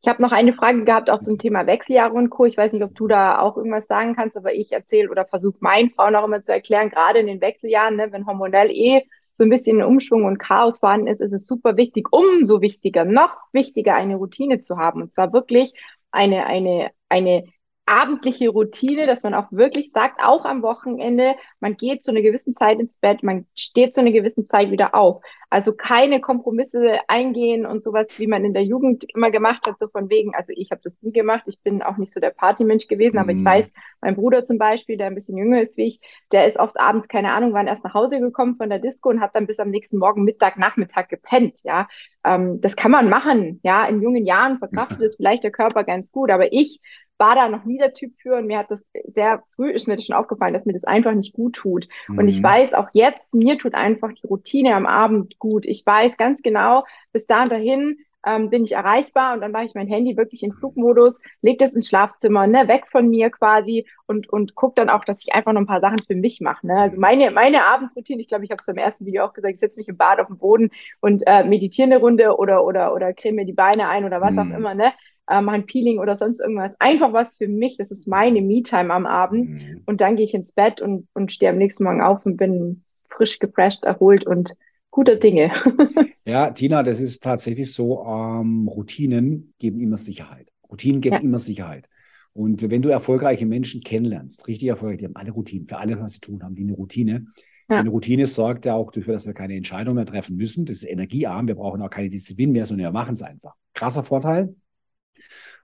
[0.01, 2.45] ich habe noch eine Frage gehabt, auch zum Thema Wechseljahre und Co.
[2.45, 5.57] Ich weiß nicht, ob du da auch irgendwas sagen kannst, aber ich erzähle oder versuche
[5.59, 9.03] meinen Frauen auch immer zu erklären, gerade in den Wechseljahren, ne, wenn hormonell eh
[9.37, 13.37] so ein bisschen Umschwung und Chaos vorhanden ist, ist es super wichtig, umso wichtiger, noch
[13.51, 15.01] wichtiger, eine Routine zu haben.
[15.01, 15.73] Und zwar wirklich
[16.11, 17.43] eine, eine, eine
[17.85, 22.55] abendliche Routine, dass man auch wirklich sagt, auch am Wochenende, man geht zu einer gewissen
[22.55, 25.21] Zeit ins Bett, man steht zu einer gewissen Zeit wieder auf.
[25.51, 29.87] Also keine Kompromisse eingehen und sowas, wie man in der Jugend immer gemacht hat, so
[29.87, 32.87] von wegen, also ich habe das nie gemacht, ich bin auch nicht so der Partymensch
[32.87, 33.45] gewesen, aber ich mhm.
[33.45, 36.79] weiß, mein Bruder zum Beispiel, der ein bisschen jünger ist wie ich, der ist oft
[36.79, 39.59] abends, keine Ahnung, wann erst nach Hause gekommen von der Disco und hat dann bis
[39.59, 41.87] am nächsten Morgen Mittag, Nachmittag gepennt, ja.
[42.25, 46.11] Ähm, das kann man machen, ja, in jungen Jahren verkraftet es vielleicht der Körper ganz
[46.11, 46.81] gut, aber ich
[47.17, 49.95] war da noch nie der Typ für und mir hat das sehr früh, ist mir
[49.95, 51.87] das schon aufgefallen, dass mir das einfach nicht gut tut.
[52.07, 52.19] Mhm.
[52.19, 52.45] Und ich mhm.
[52.45, 55.65] weiß auch jetzt, mir tut einfach die Routine am Abend gut.
[55.65, 59.65] Ich weiß ganz genau, bis da und dahin ähm, bin ich erreichbar und dann mache
[59.65, 63.85] ich mein Handy wirklich in Flugmodus, lege das ins Schlafzimmer, ne, weg von mir quasi
[64.07, 66.65] und, und gucke dann auch, dass ich einfach noch ein paar Sachen für mich mache.
[66.65, 66.75] Ne?
[66.75, 69.59] Also meine, meine Abendsroutine, ich glaube, ich habe es beim ersten Video auch gesagt, ich
[69.59, 73.13] setze mich im Bad auf den Boden und äh, meditiere eine Runde oder, oder, oder
[73.13, 74.39] creme mir die Beine ein oder was mhm.
[74.39, 74.91] auch immer, ne?
[75.27, 76.75] Äh, mache ein Peeling oder sonst irgendwas.
[76.79, 77.77] Einfach was für mich.
[77.77, 79.49] Das ist meine Me-Time am Abend.
[79.49, 79.81] Mhm.
[79.85, 82.83] Und dann gehe ich ins Bett und, und stehe am nächsten Morgen auf und bin
[83.09, 84.55] frisch gefresht, erholt und
[84.91, 85.51] guter Dinge.
[86.25, 88.05] ja, Tina, das ist tatsächlich so.
[88.05, 90.49] Ähm, Routinen geben immer Sicherheit.
[90.69, 91.21] Routinen geben ja.
[91.21, 91.87] immer Sicherheit.
[92.33, 96.13] Und wenn du erfolgreiche Menschen kennenlernst, richtig erfolgreich, die haben alle Routinen, für alle, was
[96.13, 97.27] sie tun, haben die eine Routine.
[97.69, 97.79] Ja.
[97.79, 100.65] Eine Routine sorgt ja auch dafür, dass wir keine Entscheidung mehr treffen müssen.
[100.65, 101.47] Das ist energiearm.
[101.47, 103.55] Wir brauchen auch keine Disziplin mehr, sondern wir machen es einfach.
[103.73, 104.53] Krasser Vorteil.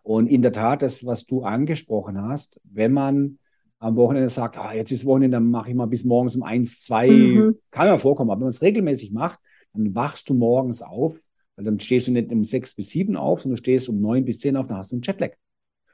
[0.03, 3.37] Und in der Tat, das, was du angesprochen hast, wenn man
[3.79, 6.81] am Wochenende sagt, ah, jetzt ist Wochenende, dann mache ich mal bis morgens um eins,
[6.81, 7.57] zwei, mhm.
[7.71, 9.39] kann ja vorkommen, aber wenn man es regelmäßig macht,
[9.73, 11.17] dann wachst du morgens auf,
[11.55, 14.25] weil dann stehst du nicht um sechs bis sieben auf, sondern du stehst um neun
[14.25, 15.31] bis zehn auf, dann hast du einen Jetlag.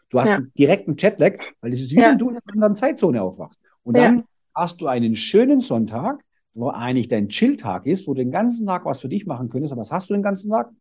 [0.10, 0.42] Du hast ja.
[0.58, 2.12] direkt einen Jetlag, weil es ist wie ja.
[2.12, 3.62] wenn du in einer anderen Zeitzone aufwachst.
[3.84, 4.24] Und dann ja.
[4.56, 8.86] hast du einen schönen Sonntag, wo eigentlich dein Chilltag ist, wo du den ganzen Tag
[8.86, 9.72] was für dich machen könntest.
[9.72, 10.72] Aber was hast du den ganzen Tag?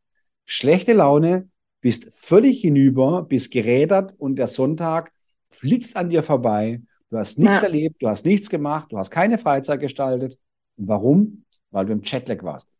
[0.44, 1.48] Schlechte Laune,
[1.80, 5.12] bist völlig hinüber, bist gerädert und der Sonntag
[5.50, 6.82] flitzt an dir vorbei.
[7.10, 7.66] Du hast nichts ja.
[7.66, 10.38] erlebt, du hast nichts gemacht, du hast keine Freizeit gestaltet.
[10.76, 11.44] Und warum?
[11.70, 12.72] Weil du im Chatlag warst.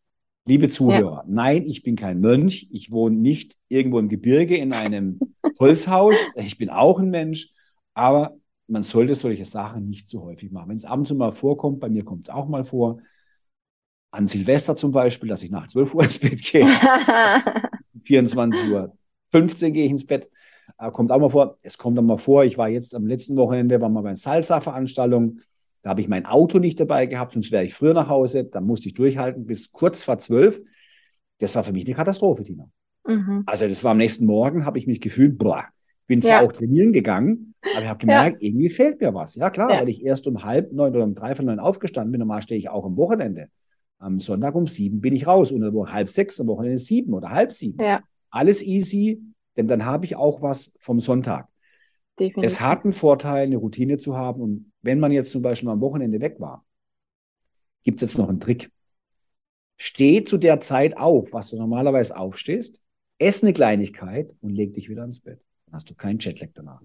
[0.44, 1.24] Liebe Zuhörer, ja.
[1.26, 2.68] nein, ich bin kein Mönch.
[2.70, 5.18] Ich wohne nicht irgendwo im Gebirge in einem
[5.58, 6.16] Holzhaus.
[6.36, 7.52] Ich bin auch ein Mensch.
[7.94, 8.36] Aber
[8.68, 10.70] man sollte solche Sachen nicht zu häufig machen.
[10.70, 13.00] Wenn es ab und zu mal vorkommt, bei mir kommt es auch mal vor,
[14.10, 16.64] an Silvester zum Beispiel, dass ich nach 12 Uhr ins Bett gehe.
[18.06, 18.96] 24 Uhr
[19.32, 20.30] 15 gehe ich ins Bett.
[20.78, 21.58] Äh, kommt auch mal vor.
[21.62, 24.16] Es kommt auch mal vor, ich war jetzt am letzten Wochenende, war mal bei einer
[24.16, 25.40] Salsa-Veranstaltung.
[25.82, 28.44] Da habe ich mein Auto nicht dabei gehabt, sonst wäre ich früher nach Hause.
[28.44, 30.60] Da musste ich durchhalten bis kurz vor zwölf.
[31.38, 32.68] Das war für mich eine Katastrophe, Tina.
[33.06, 33.44] Mhm.
[33.46, 35.66] Also das war am nächsten Morgen, habe ich mich gefühlt, boah,
[36.06, 36.46] bin zwar ja.
[36.46, 38.48] auch trainieren gegangen, aber ich habe gemerkt, ja.
[38.48, 39.34] irgendwie fehlt mir was.
[39.36, 39.80] Ja klar, ja.
[39.80, 42.20] weil ich erst um halb neun oder um drei von neun aufgestanden bin.
[42.20, 43.48] Normal stehe ich auch am Wochenende.
[43.98, 47.30] Am Sonntag um sieben bin ich raus und um halb sechs, am Wochenende sieben oder
[47.30, 47.82] halb sieben.
[47.82, 48.02] Ja.
[48.30, 49.22] Alles easy,
[49.56, 51.48] denn dann habe ich auch was vom Sonntag.
[52.18, 52.44] Definitiv.
[52.44, 54.40] Es hat einen Vorteil, eine Routine zu haben.
[54.40, 56.64] Und wenn man jetzt zum Beispiel mal am Wochenende weg war,
[57.84, 58.70] gibt es jetzt noch einen Trick.
[59.78, 62.82] Steh zu der Zeit auf, was du normalerweise aufstehst,
[63.18, 65.40] ess eine Kleinigkeit und leg dich wieder ins Bett.
[65.66, 66.80] Dann hast du keinen Jetlag danach.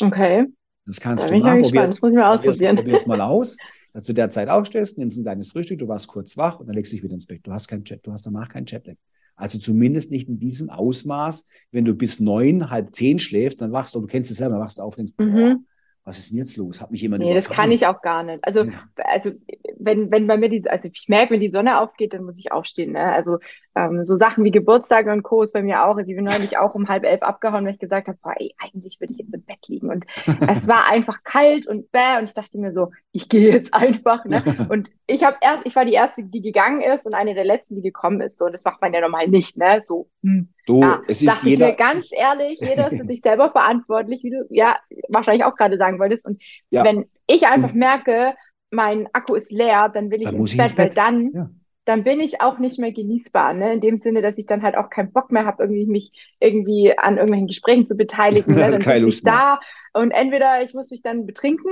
[0.00, 0.46] Okay.
[0.84, 1.62] Das kannst da du machen.
[1.62, 2.76] Probier, das muss ich mal ausprobieren.
[2.76, 3.56] Probier es mal aus.
[3.92, 6.66] Dass du zu der Zeit aufstehst, nimmst ein kleines Frühstück, du warst kurz wach und
[6.66, 7.40] dann legst du dich wieder ins Bett.
[7.42, 8.96] Du hast keinen Jet, du hast danach keinen Jetlag.
[9.36, 11.46] Also zumindest nicht in diesem Ausmaß.
[11.70, 14.80] Wenn du bis neun, halb zehn schläfst, dann wachst du, du kennst es selber, wachst
[14.80, 15.66] auf, denkst, mhm.
[16.04, 16.80] Was ist denn jetzt los?
[16.80, 18.44] Hat mich jemand Nee, das kann ich auch gar nicht.
[18.44, 18.82] Also, Ja.
[18.96, 19.30] also
[19.78, 22.50] wenn, wenn bei mir die, also ich merke, wenn die Sonne aufgeht, dann muss ich
[22.50, 22.92] aufstehen.
[22.92, 23.12] Ne?
[23.12, 23.38] Also
[23.76, 25.42] ähm, so Sachen wie Geburtstage und Co.
[25.42, 25.96] ist bei mir auch.
[25.96, 28.52] Also ich bin neulich auch um halb elf abgehauen, weil ich gesagt habe, boah, ey,
[28.58, 29.90] eigentlich würde ich jetzt im Bett liegen.
[29.90, 30.04] Und
[30.48, 34.24] es war einfach kalt und bäh und ich dachte mir so, ich gehe jetzt einfach.
[34.24, 34.42] Ne?
[34.68, 37.74] Und ich habe erst, ich war die erste, die gegangen ist und eine der letzten,
[37.74, 38.38] die gekommen ist.
[38.38, 39.80] So, und das macht man ja normal nicht, ne?
[39.82, 40.48] So, hm.
[40.66, 41.68] Du, Ja, es ist dachte ich jeder.
[41.68, 44.76] mir ganz ehrlich, jeder ist für sich selber verantwortlich, wie du ja
[45.08, 46.26] wahrscheinlich auch gerade sagen wolltest.
[46.26, 46.82] Und Ja.
[46.84, 48.34] wenn ich einfach merke,
[48.70, 50.96] mein Akku ist leer, dann will ich Dann ins muss ich Bett, ins weil Bett.
[50.96, 51.50] dann, Ja.
[51.84, 53.74] dann bin ich auch nicht mehr genießbar, ne?
[53.74, 56.96] In dem Sinne, dass ich dann halt auch keinen Bock mehr habe, irgendwie mich irgendwie
[56.96, 58.56] an irgendwelchen Gesprächen zu beteiligen.
[58.56, 58.70] Ne?
[58.70, 59.60] Dann Lust ich da
[59.92, 61.70] und entweder ich muss mich dann betrinken,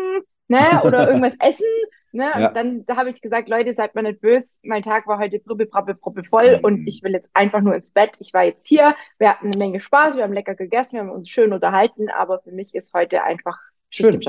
[0.51, 1.66] ne, oder irgendwas essen.
[2.12, 2.24] Ne?
[2.34, 2.53] Und Ja.
[2.53, 4.59] dann da habe ich gesagt, Leute, seid mal nicht böse.
[4.64, 6.64] Mein Tag war heute bribbel, brabbel, brabbel voll Mhm.
[6.64, 8.11] und ich will jetzt einfach nur ins Bett.
[8.18, 11.11] Ich war jetzt hier, wir hatten eine Menge Spaß, wir haben lecker gegessen, wir haben
[11.11, 13.59] uns schön unterhalten, aber für mich ist heute einfach
[13.92, 14.20] Schön.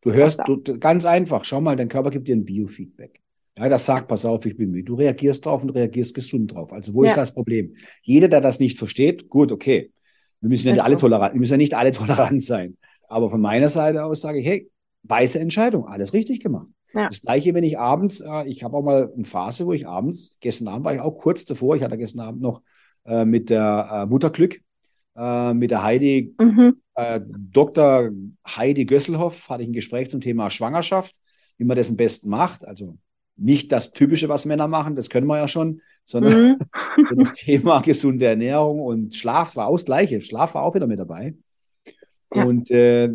[0.00, 3.20] Du hörst, du, ganz einfach, schau mal, dein Körper gibt dir ein Biofeedback.
[3.56, 4.84] Ja, das sagt, pass auf, ich bin müde.
[4.84, 6.72] Du reagierst drauf und reagierst gesund drauf.
[6.72, 7.10] Also wo Ja.
[7.10, 7.76] ist das Problem?
[8.02, 9.92] Jeder, der das nicht versteht, gut, okay.
[10.40, 11.92] Wir müssen ja nicht alle tolerant, wir müssen ja nicht alle
[12.32, 12.76] tolerant sein.
[13.08, 14.68] Aber von meiner Seite aus sage ich, hey,
[15.04, 16.66] weise Entscheidung, alles richtig gemacht.
[16.92, 17.08] Ja.
[17.08, 20.36] Das gleiche, wenn ich abends, äh, ich habe auch mal eine Phase, wo ich abends,
[20.40, 22.62] gestern Abend war ich auch kurz davor, ich hatte gestern Abend noch
[23.04, 24.60] äh, mit der äh, Mutterglück,
[25.16, 26.76] äh, mit der Heidi Mhm.
[26.94, 28.10] äh, Dr.
[28.46, 31.14] Heidi Gösselhoff hatte ich ein Gespräch zum Thema Schwangerschaft,
[31.58, 32.64] wie man das am besten macht.
[32.66, 32.96] Also
[33.36, 36.58] nicht das Typische, was Männer machen, das können wir ja schon, sondern Mhm.
[37.16, 40.20] das Thema gesunde Ernährung und Schlaf war auch das Gleiche.
[40.20, 41.34] Schlaf war auch wieder mit dabei.
[42.32, 42.44] Ja.
[42.44, 43.10] Und äh,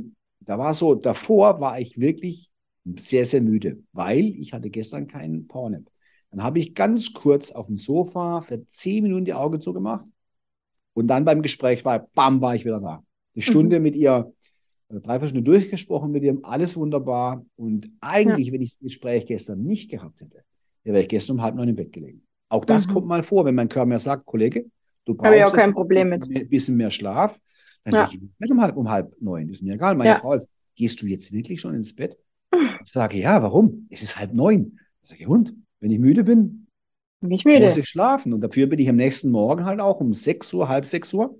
[0.49, 2.49] da war so, davor war ich wirklich
[2.95, 5.83] sehr, sehr müde, weil ich hatte gestern keinen Powernap.
[6.31, 10.05] Dann habe ich ganz kurz auf dem Sofa für zehn Minuten die Augen zugemacht
[10.93, 13.03] und dann beim Gespräch war, bam, war ich wieder da.
[13.35, 14.33] Eine Stunde mit ihr,
[14.89, 17.45] äh, drei, vier Stunden durchgesprochen mit ihr, alles wunderbar.
[17.55, 20.41] Und eigentlich, wenn ich das Gespräch gestern nicht gehabt hätte,
[20.83, 22.23] wäre ich gestern um halb neun im Bett gelegen.
[22.49, 22.93] Auch das Mhm.
[22.93, 24.65] kommt mal vor, wenn mein Körper mir sagt, Kollege,
[25.05, 26.23] du brauchst auch kein Problem mit.
[26.23, 27.39] ein bisschen mehr Schlaf,
[27.83, 28.05] dann Ja.
[28.11, 29.49] lege ich um halb, um halb neun.
[29.49, 29.95] Ist mir egal.
[29.95, 30.19] Meine Ja.
[30.19, 32.17] Frau ist, gehst du jetzt wirklich schon ins Bett?
[32.83, 33.87] Ich sage, ja, warum?
[33.89, 34.79] Es ist halb neun.
[35.01, 36.67] Ich sage, Hund, wenn ich müde bin,
[37.21, 37.65] Bin ich müde.
[37.65, 38.33] muss ich schlafen.
[38.33, 41.37] Und dafür bin ich am nächsten Morgen halt auch um 6 Uhr, halb 6 Uhr,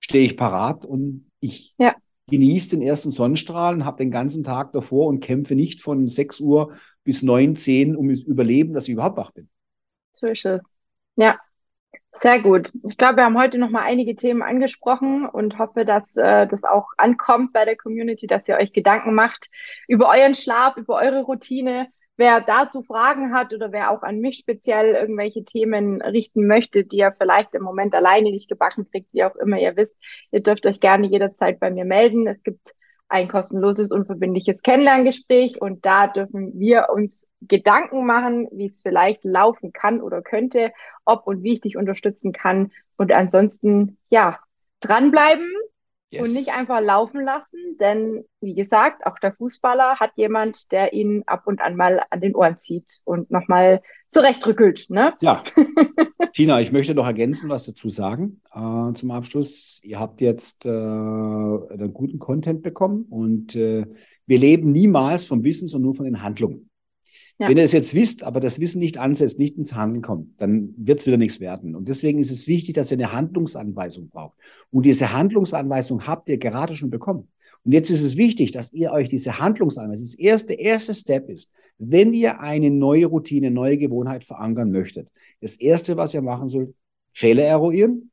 [0.00, 1.94] stehe ich parat und ich Ja.
[2.30, 6.40] genieße den ersten Sonnenstrahl und habe den ganzen Tag davor und kämpfe nicht von 6
[6.40, 6.72] Uhr
[7.04, 9.48] bis 9, 10 um das Überleben, dass ich überhaupt wach bin.
[10.14, 10.62] So ist es.
[11.16, 11.38] Ja,
[12.14, 12.72] sehr gut.
[12.84, 16.64] Ich glaube, wir haben heute noch mal einige Themen angesprochen und hoffe, dass äh, das
[16.64, 19.50] auch ankommt bei der Community, dass ihr euch Gedanken macht
[19.88, 21.88] über euren Schlaf, über eure Routine.
[22.16, 26.98] Wer dazu Fragen hat oder wer auch an mich speziell irgendwelche Themen richten möchte, die
[26.98, 29.96] ihr vielleicht im Moment alleine nicht gebacken kriegt, wie auch immer ihr wisst,
[30.30, 32.28] ihr dürft euch gerne jederzeit bei mir melden.
[32.28, 32.74] Es gibt
[33.14, 39.72] ein kostenloses, unverbindliches Kennenlerngespräch und da dürfen wir uns Gedanken machen, wie es vielleicht laufen
[39.72, 40.72] kann oder könnte,
[41.04, 42.72] ob und wie ich dich unterstützen kann.
[42.96, 44.40] Und ansonsten, ja,
[44.80, 45.48] dranbleiben
[46.14, 46.28] Yes.
[46.28, 51.22] und nicht einfach laufen lassen, denn wie gesagt, auch der Fußballer hat jemand, der ihn
[51.26, 55.14] ab und an mal an den Ohren zieht und nochmal zurechtrückelt, ne?
[55.20, 55.42] Ja,
[56.32, 59.80] Tina, ich möchte noch ergänzen, was dazu sagen äh, zum Abschluss.
[59.82, 63.86] Ihr habt jetzt äh, einen guten Content bekommen und äh,
[64.26, 66.70] wir leben niemals vom Wissen, sondern nur von den Handlungen.
[67.38, 67.48] Ja.
[67.48, 70.72] Wenn ihr es jetzt wisst, aber das Wissen nicht ansetzt, nicht ins Handeln kommt, dann
[70.76, 71.74] wird es wieder nichts werden.
[71.74, 74.38] Und deswegen ist es wichtig, dass ihr eine Handlungsanweisung braucht.
[74.70, 77.28] Und diese Handlungsanweisung habt ihr gerade schon bekommen.
[77.64, 81.50] Und jetzt ist es wichtig, dass ihr euch diese Handlungsanweisung, das erste, erste Step ist,
[81.78, 85.08] wenn ihr eine neue Routine, neue Gewohnheit verankern möchtet.
[85.40, 86.74] Das erste, was ihr machen sollt,
[87.12, 88.10] Fehler eruieren,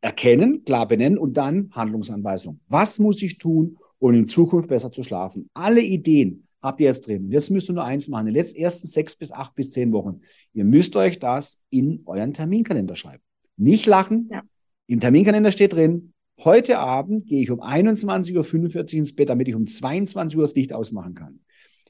[0.00, 2.60] erkennen, klar benennen und dann Handlungsanweisung.
[2.68, 5.50] Was muss ich tun, um in Zukunft besser zu schlafen?
[5.52, 7.30] Alle Ideen habt ihr jetzt drin.
[7.30, 8.26] Jetzt müsst ihr nur eins machen.
[8.26, 10.20] In den letzten ersten sechs bis acht bis zehn Wochen.
[10.52, 13.22] Ihr müsst euch das in euren Terminkalender schreiben.
[13.56, 14.28] Nicht lachen.
[14.30, 14.42] Ja.
[14.86, 16.12] Im Terminkalender steht drin,
[16.44, 20.54] heute Abend gehe ich um 21.45 Uhr ins Bett, damit ich um 22 Uhr das
[20.54, 21.40] Licht ausmachen kann.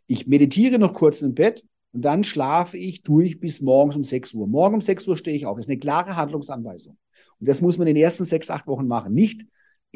[0.06, 4.34] Ich meditiere noch kurz im Bett und dann schlafe ich durch bis morgens um 6
[4.34, 4.46] Uhr.
[4.46, 5.56] Morgen um 6 Uhr stehe ich auf.
[5.56, 6.96] Das ist eine klare Handlungsanweisung.
[7.38, 9.14] Und das muss man in den ersten sechs, acht Wochen machen.
[9.14, 9.46] Nicht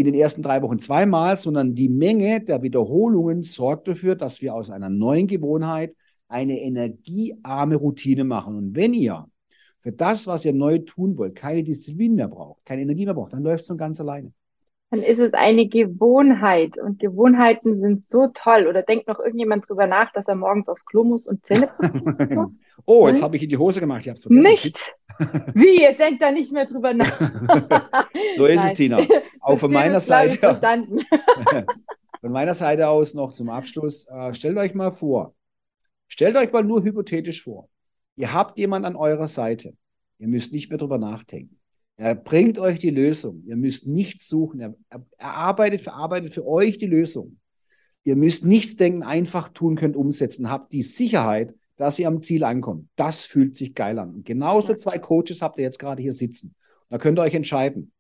[0.01, 4.55] in den ersten drei Wochen zweimal, sondern die Menge der Wiederholungen sorgt dafür, dass wir
[4.55, 5.95] aus einer neuen Gewohnheit
[6.29, 8.57] eine energiearme Routine machen.
[8.57, 9.27] Und wenn ihr
[9.81, 13.33] für das, was ihr neu tun wollt, keine Disziplin mehr braucht, keine Energie mehr braucht,
[13.33, 14.33] dann läuft es von ganz alleine.
[14.91, 18.67] Dann ist es eine Gewohnheit und Gewohnheiten sind so toll.
[18.67, 22.35] Oder denkt noch irgendjemand drüber nach, dass er morgens aufs Klo muss und Zähne putzen
[22.35, 22.61] muss?
[22.87, 23.23] oh, jetzt Nein?
[23.25, 24.51] habe ich in die Hose gemacht, ich habe es vergessen.
[24.51, 24.97] Nicht?
[25.55, 25.81] Wie?
[25.83, 27.21] Ihr denkt da nicht mehr drüber nach.
[28.37, 28.75] So ist es, Nein.
[28.75, 29.07] Tina.
[29.41, 30.37] Auch von meiner Seite.
[30.37, 31.01] Verstanden.
[32.21, 35.35] Von meiner Seite aus noch zum Abschluss, äh, stellt euch mal vor,
[36.09, 37.69] stellt euch mal nur hypothetisch vor,
[38.17, 39.75] ihr habt jemanden an eurer Seite,
[40.19, 41.60] ihr müsst nicht mehr drüber nachdenken.
[42.01, 43.43] Er bringt euch die Lösung.
[43.45, 44.59] Ihr müsst nichts suchen.
[44.59, 47.37] Er, er, arbeitet, verarbeitet für euch die Lösung.
[48.05, 50.49] Ihr müsst nichts denken, einfach tun könnt, umsetzen.
[50.49, 52.89] Habt die Sicherheit, dass ihr am Ziel ankommt.
[52.97, 54.15] Das fühlt sich geil an.
[54.15, 56.55] Und genauso zwei Coaches habt ihr jetzt gerade hier sitzen.
[56.89, 57.93] Da könnt ihr euch entscheiden.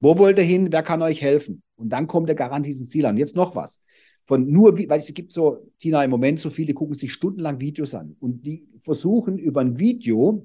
[0.00, 0.72] Wo wollt ihr hin?
[0.72, 1.62] Wer kann euch helfen?
[1.76, 3.18] Und dann kommt der garantiert ins Ziel an.
[3.18, 3.82] Jetzt noch was.
[4.24, 7.94] Von nur, weil es gibt so, Tina, im Moment so viele, gucken sich stundenlang Videos
[7.94, 8.16] an.
[8.18, 10.42] Und die versuchen über ein Video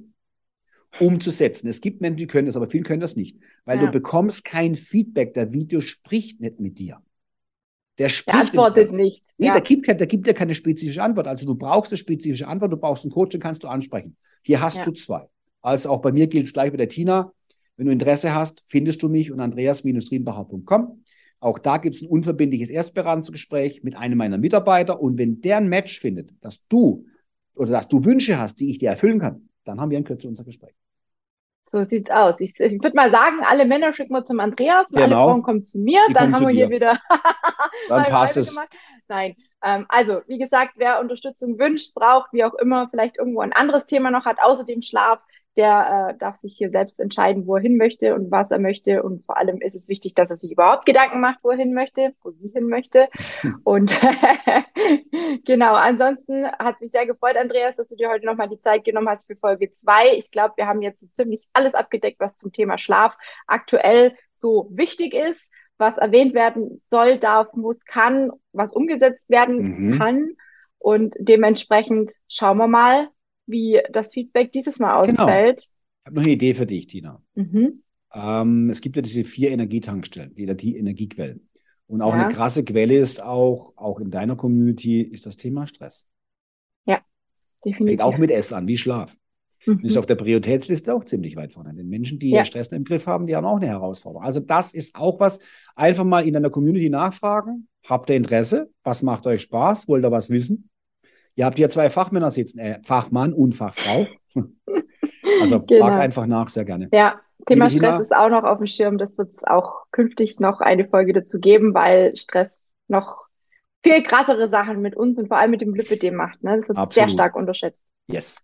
[1.00, 1.68] umzusetzen.
[1.68, 3.86] Es gibt Menschen, die können das, aber viele können das nicht, weil ja.
[3.86, 5.34] du bekommst kein Feedback.
[5.34, 7.02] Der Video spricht nicht mit dir.
[7.98, 8.36] Der spricht.
[8.36, 9.24] Der antwortet nicht.
[9.38, 9.54] Nee, ja.
[9.54, 11.28] der, gibt, der gibt dir keine spezifische Antwort.
[11.28, 14.18] Also du brauchst eine spezifische Antwort, du brauchst einen Coach, den kannst du ansprechen.
[14.42, 14.86] Hier hast ja.
[14.86, 15.28] du zwei.
[15.62, 17.32] Also auch bei mir gilt es gleich bei der Tina.
[17.78, 21.04] Wenn du Interesse hast, findest du mich und andreas-riembacher.com.
[21.40, 25.02] Auch da gibt es ein unverbindliches Erstberatungsgespräch mit einem meiner Mitarbeiter.
[25.02, 27.06] Und wenn der ein Match findet, dass du
[27.56, 30.28] oder dass du Wünsche hast, die ich dir erfüllen kann, dann haben wir ein kürzer
[30.28, 30.76] unser Gespräch.
[31.68, 32.40] So sieht's aus.
[32.42, 35.16] Ich, ich würde mal sagen, alle Männer schicken wir zum Andreas und genau.
[35.22, 36.02] alle Frauen kommen zu mir.
[36.10, 37.00] Die dann haben wir hier wieder.
[37.90, 38.50] dann passt es.
[38.50, 38.70] Gemacht.
[39.08, 39.36] Nein.
[39.64, 43.88] Ähm, also, wie gesagt, wer Unterstützung wünscht, braucht, wie auch immer, vielleicht irgendwo ein anderes
[43.88, 45.20] Thema noch hat, außer dem Schlaf,
[45.58, 49.04] der äh, darf sich hier selbst entscheiden, wo er hin möchte und was er möchte.
[49.04, 51.74] Und vor allem ist es wichtig, dass er sich überhaupt Gedanken macht, wo er hin
[51.74, 53.08] möchte, wo sie hin möchte.
[53.64, 54.00] Und
[55.46, 59.10] genau, ansonsten hat mich sehr gefreut, Andreas, dass du dir heute nochmal die Zeit genommen
[59.10, 60.16] hast für Folge zwei.
[60.18, 63.16] Ich glaube, wir haben jetzt so ziemlich alles abgedeckt, was zum Thema Schlaf
[63.48, 65.44] aktuell so wichtig ist,
[65.78, 69.98] was erwähnt werden soll, darf, muss, kann, was umgesetzt werden mhm.
[69.98, 70.30] kann.
[70.78, 73.10] Und dementsprechend schauen wir mal,
[73.48, 75.24] wie das Feedback dieses Mal genau.
[75.24, 75.58] ausfällt.
[75.58, 75.70] Genau.
[76.02, 77.22] Ich habe noch eine Idee für dich, Tina.
[77.36, 77.84] Mhm.
[78.14, 81.50] Ähm, es gibt ja diese vier Energietankstellen, die Energiequellen.
[81.88, 82.26] Und auch ja.
[82.26, 86.08] eine krasse Quelle ist auch, auch in deiner Community, ist das Thema Stress.
[86.86, 87.02] Ja,
[87.64, 87.88] definitiv.
[87.88, 89.16] Fängt auch mit S an, wie Schlaf.
[89.66, 89.80] Mhm.
[89.84, 91.74] Ist auf der Prioritätsliste auch ziemlich weit vorne.
[91.74, 92.46] Den Menschen, die ja.
[92.46, 94.26] Stress im Griff haben, die haben auch eine Herausforderung.
[94.26, 95.40] Also das ist auch was,
[95.76, 97.68] einfach mal in deiner Community nachfragen.
[97.86, 98.70] Habt ihr Interesse?
[98.84, 99.88] Was macht euch Spaß?
[99.88, 100.70] Wollt ihr was wissen?
[101.36, 104.08] Ihr habt hier zwei Fachmänner sitzen, äh, Fachmann und Fachfrau.
[105.42, 105.88] also genau.
[105.88, 106.90] fragt einfach nach, sehr gerne.
[106.92, 108.98] Ja, Thema Liebe Stress Tina, ist auch noch auf dem Schirm.
[108.98, 112.50] Das wird es auch künftig noch eine Folge dazu geben, weil Stress
[112.88, 113.26] noch
[113.84, 116.44] viel krassere Sachen mit uns und vor allem mit dem Lipidem macht.
[116.44, 116.58] Ne?
[116.58, 116.94] Das wird Absolut.
[116.94, 117.80] sehr stark unterschätzt.
[118.08, 118.44] Yes.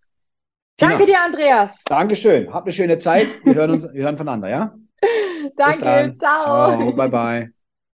[0.76, 1.72] Tina, Danke dir, Andreas.
[1.84, 2.52] Dankeschön.
[2.52, 3.26] Habt eine schöne Zeit.
[3.44, 4.74] Wir hören uns, wir hören voneinander, ja?
[5.56, 6.14] Danke.
[6.14, 6.14] Ciao.
[6.14, 6.92] Ciao.
[6.92, 7.61] Bye, bye.